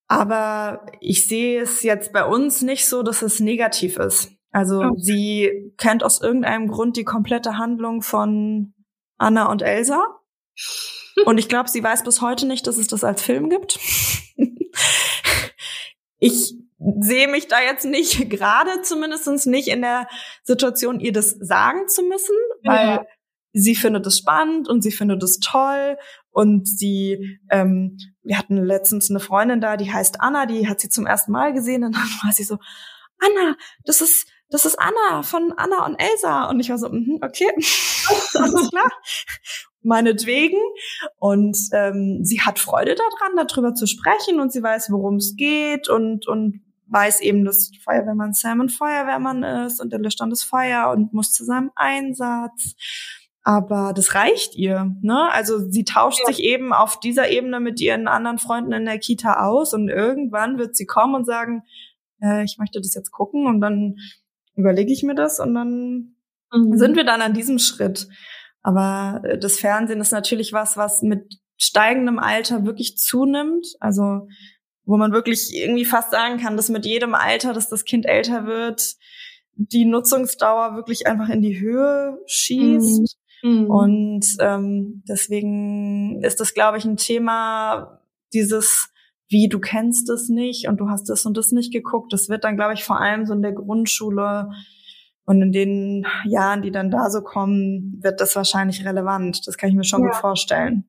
[0.09, 4.33] Aber ich sehe es jetzt bei uns nicht so, dass es negativ ist.
[4.51, 4.95] Also okay.
[4.97, 8.74] sie kennt aus irgendeinem Grund die komplette Handlung von
[9.19, 10.21] Anna und Elsa.
[11.27, 13.79] Und ich glaube, sie weiß bis heute nicht, dass es das als Film gibt.
[16.19, 16.55] ich
[17.01, 20.09] sehe mich da jetzt nicht gerade zumindest nicht in der
[20.43, 23.07] Situation, ihr das sagen zu müssen, weil ja.
[23.53, 25.97] sie findet es spannend und sie findet es toll
[26.31, 30.89] und sie, ähm, wir hatten letztens eine Freundin da, die heißt Anna, die hat sie
[30.89, 32.59] zum ersten Mal gesehen und dann war sie so,
[33.19, 36.49] Anna, das ist das ist Anna von Anna und Elsa.
[36.49, 37.49] Und ich war so, mm okay,
[38.35, 38.89] alles klar.
[39.83, 40.59] Meinetwegen.
[41.19, 45.89] Und ähm, sie hat Freude daran, darüber zu sprechen und sie weiß, worum es geht
[45.89, 50.45] und, und weiß eben, dass Feuerwehrmann Sam ein Feuerwehrmann ist und er löscht dann das
[50.45, 52.77] Feuer und muss zu seinem Einsatz.
[53.43, 55.31] Aber das reicht ihr, ne?
[55.33, 56.27] Also sie tauscht ja.
[56.27, 60.59] sich eben auf dieser Ebene mit ihren anderen Freunden in der Kita aus und irgendwann
[60.59, 61.65] wird sie kommen und sagen,
[62.23, 63.97] äh, ich möchte das jetzt gucken und dann
[64.57, 66.17] überlege ich mir das und dann
[66.53, 66.77] mhm.
[66.77, 68.09] sind wir dann an diesem Schritt.
[68.63, 73.67] Aber äh, das Fernsehen ist natürlich was, was mit steigendem Alter wirklich zunimmt.
[73.81, 74.27] Also
[74.87, 78.47] wo man wirklich irgendwie fast sagen kann, dass mit jedem Alter, dass das Kind älter
[78.47, 78.97] wird,
[79.57, 83.17] die Nutzungsdauer wirklich einfach in die Höhe schießt.
[83.43, 83.51] Mhm.
[83.51, 83.71] mhm.
[83.71, 88.01] Und ähm, deswegen ist das, glaube ich, ein Thema,
[88.33, 88.91] dieses
[89.29, 92.13] wie du kennst es nicht und du hast das und das nicht geguckt.
[92.13, 94.51] Das wird dann, glaube ich, vor allem so in der Grundschule
[95.27, 99.47] und in den Jahren, die dann da so kommen, wird das wahrscheinlich relevant.
[99.47, 100.09] Das kann ich mir schon ja.
[100.09, 100.85] gut vorstellen.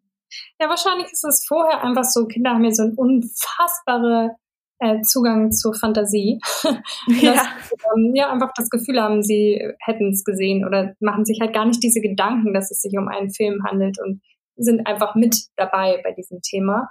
[0.59, 4.31] Ja, wahrscheinlich ist es vorher einfach so, Kinder haben ja so einen unfassbaren
[4.79, 6.39] äh, Zugang zur Fantasie.
[7.07, 7.33] ja.
[7.33, 7.47] Dass,
[7.95, 11.65] ähm, ja, einfach das Gefühl haben, sie hätten es gesehen oder machen sich halt gar
[11.65, 14.21] nicht diese Gedanken, dass es sich um einen Film handelt und
[14.57, 16.89] sind einfach mit dabei bei diesem Thema.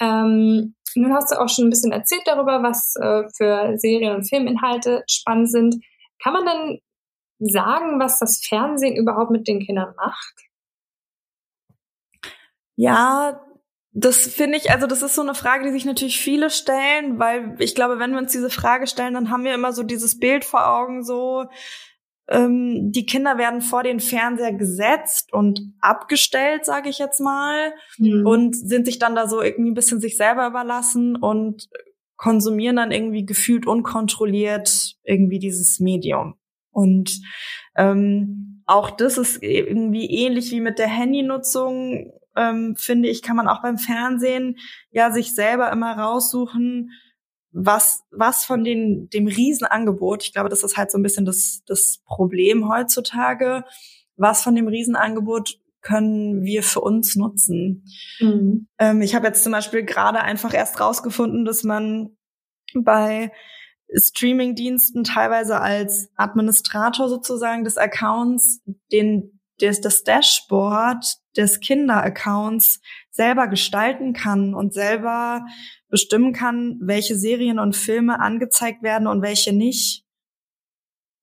[0.00, 4.28] Ähm, nun hast du auch schon ein bisschen erzählt darüber, was äh, für Serien- und
[4.28, 5.84] Filminhalte spannend sind.
[6.22, 6.80] Kann man denn
[7.38, 10.34] sagen, was das Fernsehen überhaupt mit den Kindern macht?
[12.76, 13.40] Ja,
[13.92, 17.56] das finde ich, also das ist so eine Frage, die sich natürlich viele stellen, weil
[17.58, 20.44] ich glaube, wenn wir uns diese Frage stellen, dann haben wir immer so dieses Bild
[20.44, 21.46] vor Augen, so
[22.28, 28.26] ähm, die Kinder werden vor den Fernseher gesetzt und abgestellt, sage ich jetzt mal, mhm.
[28.26, 31.68] und sind sich dann da so irgendwie ein bisschen sich selber überlassen und
[32.16, 36.34] konsumieren dann irgendwie gefühlt unkontrolliert irgendwie dieses Medium.
[36.70, 37.20] Und
[37.76, 43.48] ähm, auch das ist irgendwie ähnlich wie mit der Handynutzung, ähm, finde ich, kann man
[43.48, 44.56] auch beim Fernsehen
[44.90, 46.90] ja sich selber immer raussuchen,
[47.58, 51.62] was, was von den, dem Riesenangebot, ich glaube, das ist halt so ein bisschen das,
[51.66, 53.64] das Problem heutzutage,
[54.16, 57.86] was von dem Riesenangebot können wir für uns nutzen.
[58.20, 58.68] Mhm.
[58.78, 62.16] Ähm, ich habe jetzt zum Beispiel gerade einfach erst rausgefunden, dass man
[62.74, 63.32] bei
[63.90, 68.60] Streaming-Diensten teilweise als Administrator sozusagen des Accounts
[68.92, 71.06] den, des, das Dashboard
[71.36, 72.80] des Kinderaccounts
[73.10, 75.44] selber gestalten kann und selber
[75.88, 80.04] bestimmen kann, welche Serien und Filme angezeigt werden und welche nicht.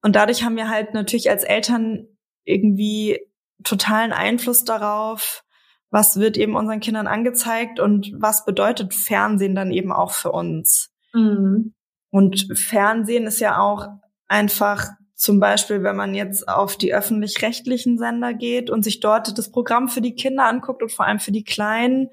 [0.02, 2.08] Und dadurch haben wir halt natürlich als Eltern
[2.44, 3.20] irgendwie
[3.64, 5.44] totalen Einfluss darauf,
[5.90, 10.92] was wird eben unseren Kindern angezeigt und was bedeutet Fernsehen dann eben auch für uns.
[11.14, 11.74] Mhm.
[12.10, 13.88] Und Fernsehen ist ja auch
[14.28, 19.52] einfach zum Beispiel, wenn man jetzt auf die öffentlich-rechtlichen Sender geht und sich dort das
[19.52, 22.10] Programm für die Kinder anguckt und vor allem für die Kleinen,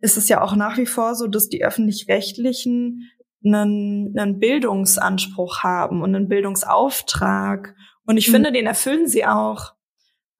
[0.00, 3.10] ist es ja auch nach wie vor so, dass die öffentlich-rechtlichen
[3.44, 7.74] einen, einen Bildungsanspruch haben und einen Bildungsauftrag.
[8.04, 8.32] Und ich mhm.
[8.32, 9.74] finde, den erfüllen sie auch.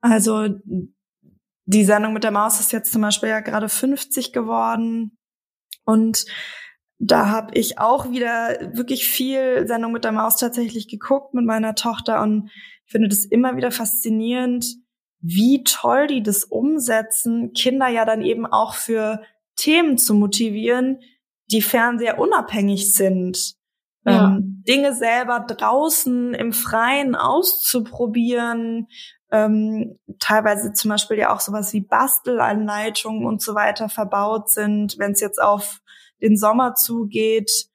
[0.00, 0.48] Also
[1.64, 5.18] die Sendung mit der Maus ist jetzt zum Beispiel ja gerade 50 geworden.
[5.84, 6.26] Und
[6.98, 11.74] da habe ich auch wieder wirklich viel Sendung mit der Maus tatsächlich geguckt mit meiner
[11.74, 12.50] Tochter und
[12.86, 14.66] ich finde das immer wieder faszinierend,
[15.20, 19.22] wie toll die das umsetzen, Kinder ja dann eben auch für
[19.56, 21.00] Themen zu motivieren,
[21.50, 23.54] die Fernseher unabhängig sind.
[24.04, 24.26] Ja.
[24.26, 28.86] Ähm, Dinge selber draußen im Freien auszuprobieren,
[29.30, 35.12] ähm, teilweise zum Beispiel ja auch sowas wie Bastelanleitungen und so weiter verbaut sind, wenn
[35.12, 35.80] es jetzt auf
[36.20, 37.68] den Sommer zugeht,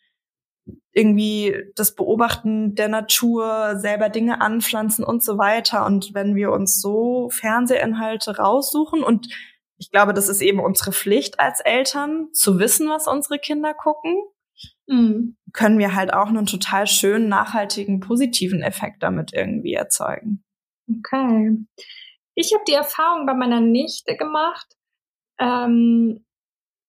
[0.92, 5.86] irgendwie das Beobachten der Natur, selber Dinge anpflanzen und so weiter.
[5.86, 9.28] Und wenn wir uns so Fernsehinhalte raussuchen und
[9.78, 14.16] ich glaube, das ist eben unsere Pflicht als Eltern, zu wissen, was unsere Kinder gucken,
[14.88, 15.36] mhm.
[15.52, 20.44] können wir halt auch einen total schönen, nachhaltigen, positiven Effekt damit irgendwie erzeugen.
[20.90, 21.58] Okay.
[22.36, 24.68] Ich habe die Erfahrung bei meiner Nichte gemacht,
[25.40, 26.24] ähm,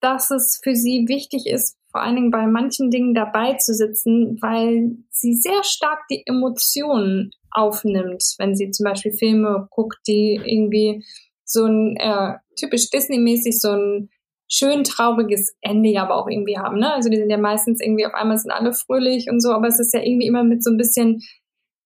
[0.04, 4.36] dass es für sie wichtig ist, vor allen Dingen bei manchen Dingen dabei zu sitzen,
[4.42, 11.04] weil sie sehr stark die Emotionen aufnimmt, wenn sie zum Beispiel Filme guckt, die irgendwie
[11.44, 14.10] so ein äh, typisch Disney-mäßig so ein
[14.46, 16.78] schön trauriges Ende ja aber auch irgendwie haben.
[16.78, 16.92] Ne?
[16.92, 19.78] Also die sind ja meistens irgendwie auf einmal sind alle fröhlich und so, aber es
[19.78, 21.22] ist ja irgendwie immer mit so ein bisschen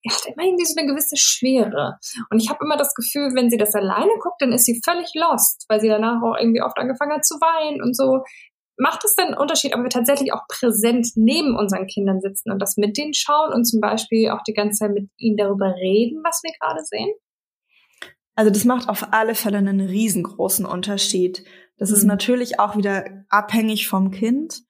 [0.03, 1.99] ja, hat immer irgendwie so eine gewisse Schwere.
[2.31, 5.11] Und ich habe immer das Gefühl, wenn sie das alleine guckt, dann ist sie völlig
[5.15, 8.23] lost, weil sie danach auch irgendwie oft angefangen hat zu weinen und so.
[8.77, 12.63] Macht es denn einen Unterschied, ob wir tatsächlich auch präsent neben unseren Kindern sitzen und
[12.63, 16.23] das mit denen schauen und zum Beispiel auch die ganze Zeit mit ihnen darüber reden,
[16.25, 17.13] was wir gerade sehen?
[18.37, 21.43] Also das macht auf alle Fälle einen riesengroßen Unterschied.
[21.77, 21.97] Das mhm.
[21.97, 24.63] ist natürlich auch wieder abhängig vom Kind.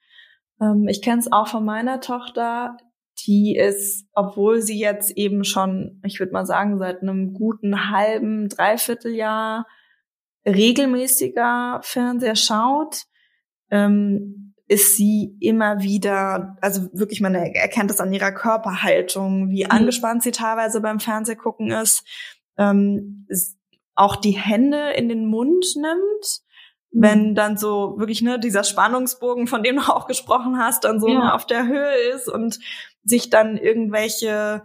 [0.58, 2.78] Ähm, ich kenne es auch von meiner Tochter
[3.26, 8.48] die ist, obwohl sie jetzt eben schon, ich würde mal sagen, seit einem guten halben,
[8.48, 9.66] dreiviertel Jahr
[10.46, 13.02] regelmäßiger Fernseher schaut,
[13.70, 19.70] ähm, ist sie immer wieder, also wirklich, man erkennt es an ihrer Körperhaltung, wie mhm.
[19.70, 22.04] angespannt sie teilweise beim Fernsehgucken ist,
[22.56, 23.26] ähm,
[23.94, 26.42] auch die Hände in den Mund nimmt
[26.90, 27.02] Mhm.
[27.02, 31.08] wenn dann so wirklich ne dieser Spannungsbogen, von dem du auch gesprochen hast, dann so
[31.08, 31.34] ja.
[31.34, 32.58] auf der Höhe ist und
[33.04, 34.62] sich dann irgendwelche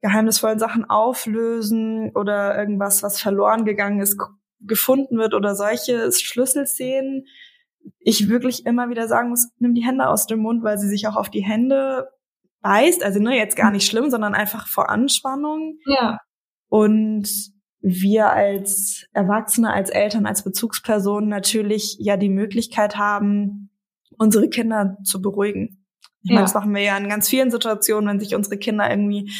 [0.00, 4.18] geheimnisvollen Sachen auflösen oder irgendwas, was verloren gegangen ist,
[4.60, 7.26] gefunden wird oder solche Schlüsselszenen,
[8.00, 11.06] ich wirklich immer wieder sagen muss, nimm die Hände aus dem Mund, weil sie sich
[11.08, 12.08] auch auf die Hände
[12.60, 13.02] beißt.
[13.02, 15.78] Also ne, jetzt gar nicht schlimm, sondern einfach vor Anspannung.
[15.86, 16.18] Ja.
[16.68, 17.28] Und
[17.80, 23.70] wir als Erwachsene, als Eltern, als Bezugspersonen natürlich ja die Möglichkeit haben,
[24.18, 25.77] unsere Kinder zu beruhigen.
[26.22, 26.34] Ich ja.
[26.34, 29.32] meine, das machen wir ja in ganz vielen Situationen, wenn sich unsere Kinder irgendwie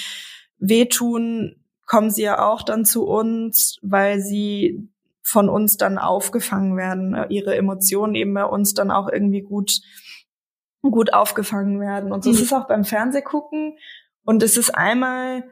[0.58, 1.56] wehtun,
[1.86, 4.88] kommen sie ja auch dann zu uns, weil sie
[5.22, 9.80] von uns dann aufgefangen werden, ihre Emotionen eben bei uns dann auch irgendwie gut,
[10.82, 12.12] gut aufgefangen werden.
[12.12, 12.36] Und so mhm.
[12.36, 13.76] ist es auch beim Fernsehgucken.
[14.24, 15.44] Und es ist einmal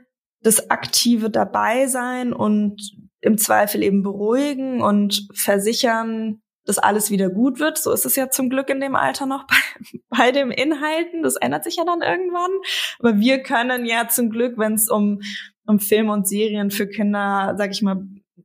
[0.43, 7.79] das aktive Dabeisein und im Zweifel eben beruhigen und versichern, dass alles wieder gut wird.
[7.79, 11.23] So ist es ja zum Glück in dem Alter noch bei, bei dem Inhalten.
[11.23, 12.51] Das ändert sich ja dann irgendwann.
[12.99, 15.21] Aber wir können ja zum Glück, wenn es um,
[15.67, 18.03] um Filme und Serien für Kinder, sag ich mal,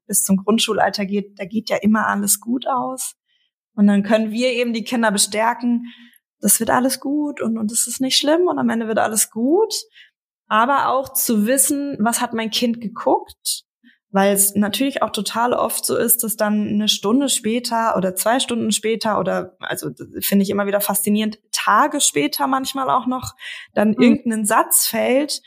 [0.07, 3.15] bis zum Grundschulalter geht, da geht ja immer alles gut aus.
[3.75, 5.85] Und dann können wir eben die Kinder bestärken,
[6.39, 9.29] das wird alles gut und, und es ist nicht schlimm und am Ende wird alles
[9.29, 9.73] gut
[10.51, 13.63] aber auch zu wissen, was hat mein Kind geguckt,
[14.11, 18.39] weil es natürlich auch total oft so ist, dass dann eine Stunde später oder zwei
[18.39, 19.89] Stunden später oder also
[20.19, 23.35] finde ich immer wieder faszinierend, Tage später manchmal auch noch
[23.73, 24.01] dann mhm.
[24.01, 25.41] irgendein Satz fällt.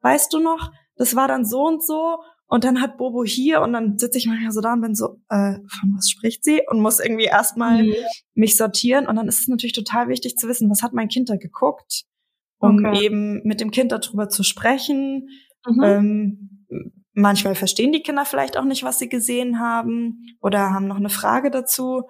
[0.00, 3.72] Weißt du noch, das war dann so und so und dann hat Bobo hier und
[3.72, 6.62] dann sitze ich manchmal so da und bin so, äh, von was spricht sie?
[6.68, 7.94] Und muss irgendwie erstmal mhm.
[8.34, 9.08] mich sortieren.
[9.08, 12.06] Und dann ist es natürlich total wichtig zu wissen, was hat mein Kind da geguckt?
[12.58, 13.04] um okay.
[13.04, 15.28] eben mit dem Kind darüber zu sprechen.
[15.66, 15.82] Mhm.
[15.82, 16.65] Ähm,
[17.16, 21.08] manchmal verstehen die Kinder vielleicht auch nicht, was sie gesehen haben oder haben noch eine
[21.08, 22.08] Frage dazu.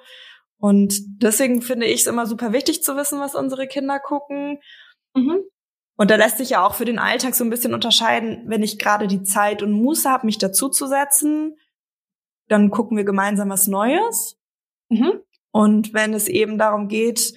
[0.58, 4.58] Und deswegen finde ich es immer super wichtig zu wissen, was unsere Kinder gucken.
[5.14, 5.44] Mhm.
[5.96, 8.78] Und da lässt sich ja auch für den Alltag so ein bisschen unterscheiden, wenn ich
[8.78, 11.56] gerade die Zeit und Muße habe, mich dazuzusetzen,
[12.48, 14.38] dann gucken wir gemeinsam was Neues.
[14.88, 15.20] Mhm.
[15.52, 17.32] Und wenn es eben darum geht,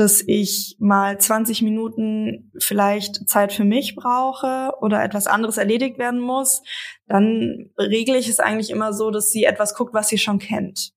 [0.00, 6.20] dass ich mal 20 Minuten vielleicht Zeit für mich brauche oder etwas anderes erledigt werden
[6.20, 6.62] muss,
[7.06, 10.92] dann regle ich es eigentlich immer so, dass sie etwas guckt, was sie schon kennt.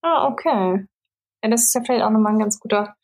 [0.00, 0.86] Ah, okay.
[1.42, 2.94] Ja, das ist ja vielleicht auch nochmal ein ganz guter,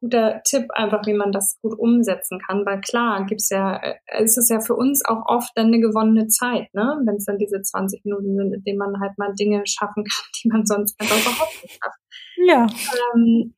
[0.00, 2.64] guter Tipp, einfach wie man das gut umsetzen kann.
[2.64, 6.28] Weil klar, gibt's ja, äh, ist es ja für uns auch oft dann eine gewonnene
[6.28, 7.02] Zeit, ne?
[7.04, 10.24] Wenn es dann diese 20 Minuten sind, in denen man halt mal Dinge schaffen kann,
[10.44, 11.98] die man sonst einfach überhaupt nicht schafft.
[12.36, 12.66] Ja.
[13.16, 13.55] Ähm,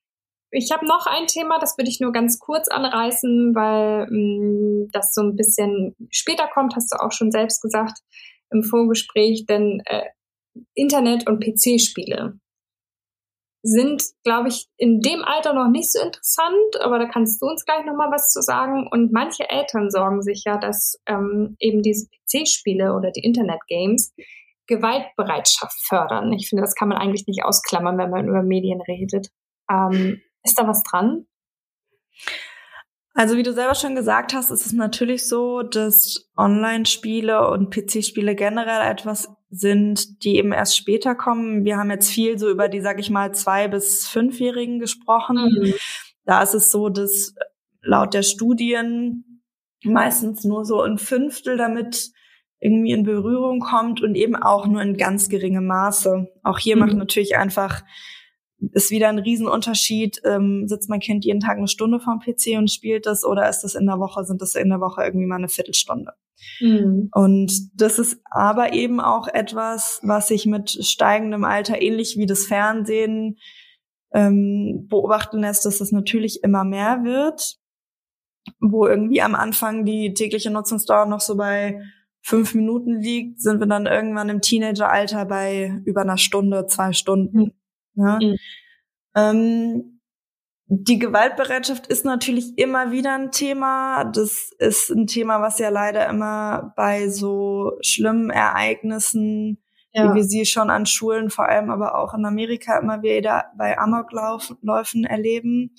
[0.51, 4.91] ich habe noch ein Thema, das würde ich nur ganz kurz anreißen, weil mh, mm,
[4.93, 7.99] das so ein bisschen später kommt, hast du auch schon selbst gesagt
[8.51, 10.07] im Vorgespräch, denn äh,
[10.75, 12.39] Internet- und PC-Spiele.
[13.63, 17.65] sind, glaube ich, in dem Alter noch nicht so interessant, aber da kannst du uns
[17.65, 18.89] gleich nochmal was zu sagen.
[18.91, 24.15] Und manche Eltern sorgen sich ja, dass ähm, eben diese PC-Spiele oder die Internet-Games
[24.69, 26.33] Gewaltbereitschaft fördern.
[26.33, 29.29] Ich finde, das kann man eigentlich nicht ausklammern, wenn man über Medien redet.
[29.71, 31.27] Ähm, ist da was dran?
[33.15, 38.37] Also wie du selber schon gesagt hast, ist es natürlich so, dass Online-Spiele und PC-Spiele
[38.37, 41.65] generell etwas sind, die eben erst später kommen.
[41.65, 45.37] Wir haben jetzt viel so über die, sag ich mal, zwei bis fünfjährigen gesprochen.
[45.37, 45.75] Mhm.
[46.27, 47.35] Da ist es so, dass
[47.83, 49.43] laut der Studien
[49.83, 52.11] meistens nur so ein Fünftel damit
[52.61, 56.29] irgendwie in Berührung kommt und eben auch nur in ganz geringem Maße.
[56.43, 56.83] Auch hier mhm.
[56.83, 57.83] macht natürlich einfach
[58.73, 60.21] ist wieder ein Riesenunterschied.
[60.25, 63.63] Ähm, sitzt mein Kind jeden Tag eine Stunde vorm PC und spielt das oder ist
[63.63, 66.13] das in der Woche, sind das in der Woche irgendwie mal eine Viertelstunde?
[66.61, 67.11] Mhm.
[67.13, 72.47] Und das ist aber eben auch etwas, was sich mit steigendem Alter ähnlich wie das
[72.47, 73.39] Fernsehen
[74.13, 77.59] ähm, beobachten lässt, dass es natürlich immer mehr wird,
[78.61, 81.81] wo irgendwie am Anfang die tägliche Nutzungsdauer noch so bei
[82.23, 87.58] fünf Minuten liegt, sind wir dann irgendwann im Teenageralter bei über einer Stunde, zwei Stunden.
[87.99, 88.19] Ja?
[88.21, 88.37] Mhm.
[89.17, 89.99] Ähm,
[90.71, 94.05] die Gewaltbereitschaft ist natürlich immer wieder ein Thema.
[94.05, 100.11] Das ist ein Thema, was ja leider immer bei so schlimmen Ereignissen, ja.
[100.11, 103.79] wie wir sie schon an Schulen, vor allem aber auch in Amerika immer wieder bei
[103.79, 105.75] Amokläufen erleben.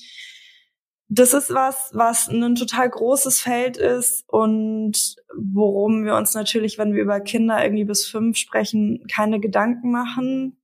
[1.08, 6.94] Das ist was, was ein total großes Feld ist und worum wir uns natürlich, wenn
[6.94, 10.59] wir über Kinder irgendwie bis fünf sprechen, keine Gedanken machen.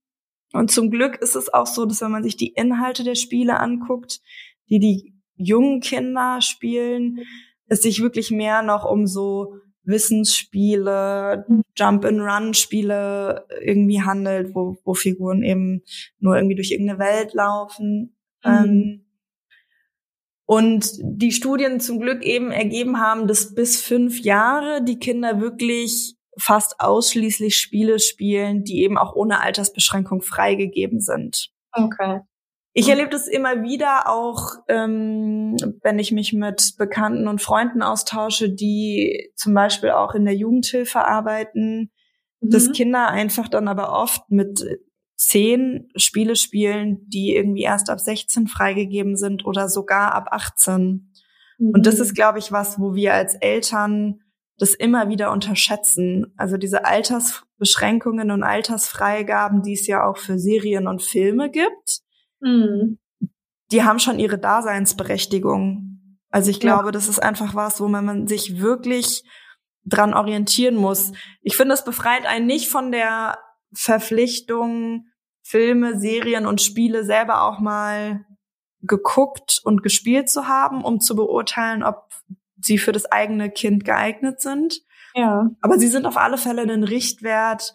[0.54, 3.60] Und zum Glück ist es auch so, dass wenn man sich die Inhalte der Spiele
[3.60, 4.22] anguckt,
[4.70, 7.20] die die jungen Kinder spielen,
[7.68, 15.84] es sich wirklich mehr noch um so Wissensspiele, Jump-and-Run-Spiele irgendwie handelt, wo, wo Figuren eben
[16.20, 18.16] nur irgendwie durch irgendeine Welt laufen.
[18.44, 18.52] Mhm.
[18.52, 19.06] Ähm,
[20.46, 26.15] und die Studien zum Glück eben ergeben haben, dass bis fünf Jahre die Kinder wirklich
[26.38, 31.50] fast ausschließlich Spiele spielen, die eben auch ohne Altersbeschränkung freigegeben sind.
[31.72, 32.22] Okay.
[32.78, 38.50] Ich erlebe das immer wieder auch, ähm, wenn ich mich mit Bekannten und Freunden austausche,
[38.50, 41.92] die zum Beispiel auch in der Jugendhilfe arbeiten,
[42.42, 42.50] mhm.
[42.50, 44.62] dass Kinder einfach dann aber oft mit
[45.16, 51.14] zehn Spiele spielen, die irgendwie erst ab 16 freigegeben sind oder sogar ab 18.
[51.58, 51.70] Mhm.
[51.70, 52.02] Und das mhm.
[52.02, 54.20] ist, glaube ich, was, wo wir als Eltern
[54.58, 56.34] das immer wieder unterschätzen.
[56.38, 62.02] Also diese Altersbeschränkungen und Altersfreigaben, die es ja auch für Serien und Filme gibt,
[62.40, 63.00] mhm.
[63.72, 66.20] die haben schon ihre Daseinsberechtigung.
[66.30, 66.92] Also ich glaube, ja.
[66.92, 69.24] das ist einfach was, wo man sich wirklich
[69.86, 71.12] dran orientieren muss.
[71.42, 73.38] Ich finde, es befreit einen nicht von der
[73.74, 75.08] Verpflichtung,
[75.44, 78.26] Filme, Serien und Spiele selber auch mal
[78.82, 82.10] geguckt und gespielt zu haben, um zu beurteilen, ob
[82.66, 84.82] sie für das eigene Kind geeignet sind.
[85.14, 85.50] Ja.
[85.62, 87.74] Aber sie sind auf alle Fälle ein Richtwert,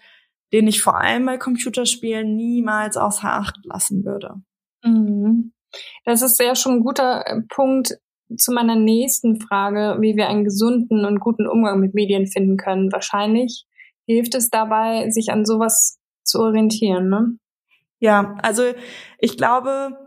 [0.53, 4.35] den ich vor allem bei Computerspielen niemals außer Acht lassen würde.
[4.83, 5.53] Mhm.
[6.05, 7.97] Das ist ja schon ein guter äh, Punkt
[8.37, 12.93] zu meiner nächsten Frage, wie wir einen gesunden und guten Umgang mit Medien finden können.
[12.93, 13.67] Wahrscheinlich
[14.07, 17.39] hilft es dabei, sich an sowas zu orientieren, ne?
[17.99, 18.63] Ja, also
[19.19, 20.00] ich glaube,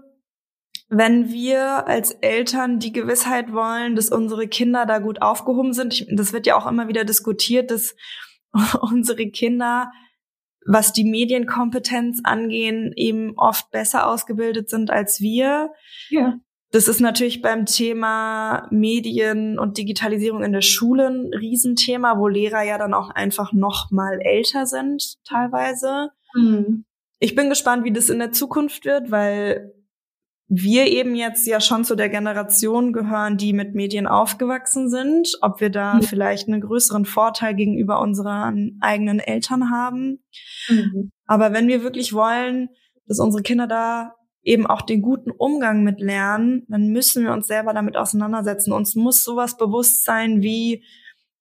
[0.97, 6.07] wenn wir als Eltern die Gewissheit wollen, dass unsere Kinder da gut aufgehoben sind, ich,
[6.11, 7.95] das wird ja auch immer wieder diskutiert, dass
[8.81, 9.91] unsere Kinder,
[10.65, 15.71] was die Medienkompetenz angehen, eben oft besser ausgebildet sind als wir.
[16.09, 16.39] Ja.
[16.71, 22.63] Das ist natürlich beim Thema Medien und Digitalisierung in der Schule ein Riesenthema, wo Lehrer
[22.63, 26.09] ja dann auch einfach noch mal älter sind teilweise.
[26.33, 26.85] Mhm.
[27.19, 29.71] Ich bin gespannt, wie das in der Zukunft wird, weil
[30.47, 35.61] wir eben jetzt ja schon zu der Generation gehören, die mit Medien aufgewachsen sind, ob
[35.61, 36.03] wir da mhm.
[36.03, 40.23] vielleicht einen größeren Vorteil gegenüber unseren eigenen Eltern haben.
[40.67, 41.11] Mhm.
[41.25, 42.69] Aber wenn wir wirklich wollen,
[43.07, 44.13] dass unsere Kinder da
[44.43, 48.73] eben auch den guten Umgang mit lernen, dann müssen wir uns selber damit auseinandersetzen.
[48.73, 50.83] Uns muss sowas bewusst sein wie,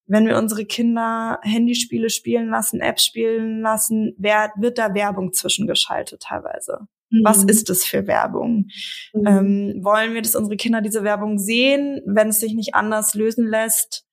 [0.07, 6.23] wenn wir unsere Kinder Handyspiele spielen lassen, Apps spielen lassen, wer, wird da Werbung zwischengeschaltet
[6.23, 6.87] teilweise.
[7.23, 7.49] Was mhm.
[7.49, 8.69] ist das für Werbung?
[9.13, 9.27] Mhm.
[9.27, 12.01] Ähm, wollen wir, dass unsere Kinder diese Werbung sehen?
[12.07, 14.07] Wenn es sich nicht anders lösen lässt,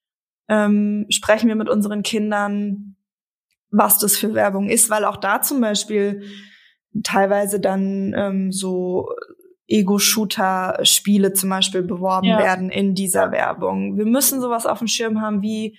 [0.49, 2.95] ähm, sprechen wir mit unseren Kindern,
[3.71, 6.23] was das für Werbung ist, weil auch da zum Beispiel
[7.03, 9.09] teilweise dann ähm, so
[9.67, 12.39] Ego-Shooter-Spiele zum Beispiel beworben ja.
[12.39, 13.97] werden in dieser Werbung.
[13.97, 15.77] Wir müssen sowas auf dem Schirm haben wie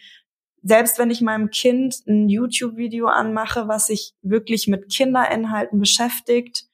[0.62, 6.64] selbst wenn ich meinem Kind ein YouTube-Video anmache, was sich wirklich mit Kinderinhalten beschäftigt,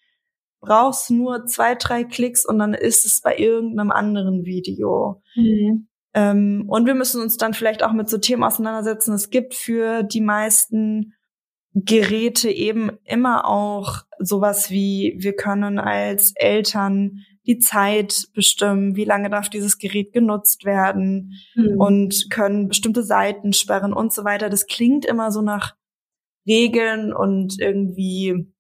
[0.61, 5.23] brauchst nur zwei, drei Klicks und dann ist es bei irgendeinem anderen Video.
[5.35, 5.89] Mhm.
[6.15, 9.15] Ähm, und wir müssen uns dann vielleicht auch mit so Themen auseinandersetzen.
[9.15, 11.13] Es gibt für die meisten
[11.75, 19.29] Geräte eben immer auch sowas wie, wir können als Eltern die Zeit bestimmen, wie lange
[19.31, 21.79] darf dieses Gerät genutzt werden mhm.
[21.79, 24.49] und können bestimmte Seiten sperren und so weiter.
[24.49, 25.77] Das klingt immer so nach
[26.47, 28.53] Regeln und irgendwie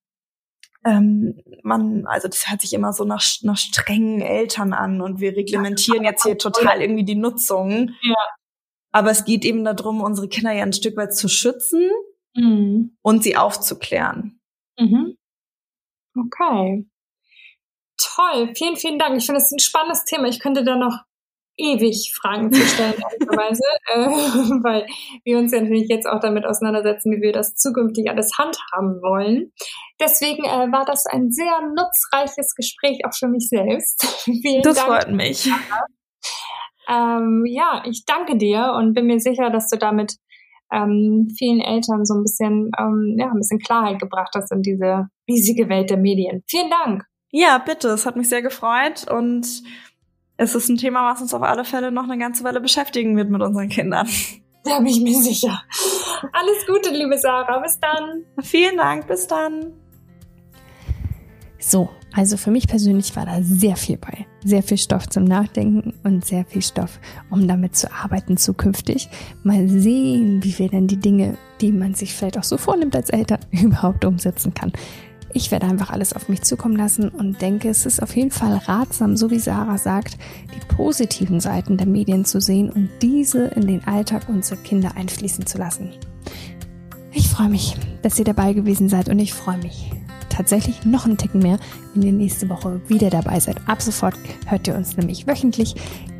[0.84, 5.36] ähm, man, also das hört sich immer so nach, nach strengen Eltern an und wir
[5.36, 7.90] reglementieren jetzt hier total irgendwie die Nutzung.
[8.02, 8.14] Ja.
[8.92, 11.90] Aber es geht eben darum, unsere Kinder ja ein Stück weit zu schützen
[12.34, 12.96] mhm.
[13.02, 14.40] und sie aufzuklären.
[14.78, 15.18] Mhm.
[16.16, 16.86] Okay.
[17.98, 19.16] Toll, vielen, vielen Dank.
[19.16, 20.28] Ich finde es ein spannendes Thema.
[20.28, 21.00] Ich könnte da noch
[21.56, 23.96] ewig Fragen zu stellen, ehrlicherweise, äh,
[24.62, 24.86] weil
[25.24, 29.52] wir uns ja natürlich jetzt auch damit auseinandersetzen, wie wir das zukünftig alles handhaben wollen.
[30.00, 34.06] Deswegen äh, war das ein sehr nutzreiches Gespräch auch für mich selbst.
[34.24, 34.88] Vielen das Dank.
[34.88, 35.50] freut mich.
[36.88, 40.16] Ähm, ja, ich danke dir und bin mir sicher, dass du damit
[40.72, 45.08] ähm, vielen Eltern so ein bisschen, ähm, ja, ein bisschen Klarheit gebracht hast in diese
[45.28, 46.42] riesige Welt der Medien.
[46.48, 47.04] Vielen Dank.
[47.30, 47.88] Ja, bitte.
[47.88, 49.62] Es hat mich sehr gefreut und
[50.36, 53.30] es ist ein Thema, was uns auf alle Fälle noch eine ganze Weile beschäftigen wird
[53.30, 54.08] mit unseren Kindern.
[54.64, 55.62] Da bin ich mir sicher.
[56.32, 57.60] Alles Gute, liebe Sarah.
[57.60, 58.24] Bis dann.
[58.42, 59.06] Vielen Dank.
[59.06, 59.74] Bis dann.
[61.60, 64.26] So, also für mich persönlich war da sehr viel bei.
[64.44, 66.98] Sehr viel Stoff zum Nachdenken und sehr viel Stoff,
[67.30, 69.08] um damit zu arbeiten zukünftig.
[69.44, 73.10] Mal sehen, wie wir denn die Dinge, die man sich vielleicht auch so vornimmt als
[73.10, 74.72] Eltern, überhaupt umsetzen kann.
[75.36, 78.56] Ich werde einfach alles auf mich zukommen lassen und denke, es ist auf jeden Fall
[78.56, 80.16] ratsam, so wie Sarah sagt,
[80.54, 85.44] die positiven Seiten der Medien zu sehen und diese in den Alltag unserer Kinder einfließen
[85.44, 85.90] zu lassen.
[87.12, 89.90] Ich freue mich, dass ihr dabei gewesen seid und ich freue mich
[90.30, 91.58] tatsächlich noch einen Ticken mehr,
[91.92, 93.58] wenn ihr nächste Woche wieder dabei seid.
[93.66, 94.14] Ab sofort
[94.46, 95.74] hört ihr uns nämlich wöchentlich.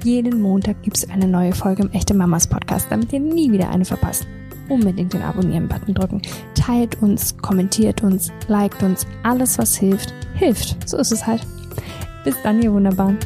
[0.05, 3.71] Jeden Montag gibt es eine neue Folge im Echte Mamas Podcast, damit ihr nie wieder
[3.71, 4.27] eine verpasst
[4.69, 6.23] unbedingt den Abonnieren-Button drücken.
[6.55, 9.07] Teilt uns, kommentiert uns, liked uns.
[9.23, 10.89] Alles, was hilft, hilft.
[10.89, 11.47] So ist es halt.
[12.25, 13.19] Bis dann, ihr Wunderbaren.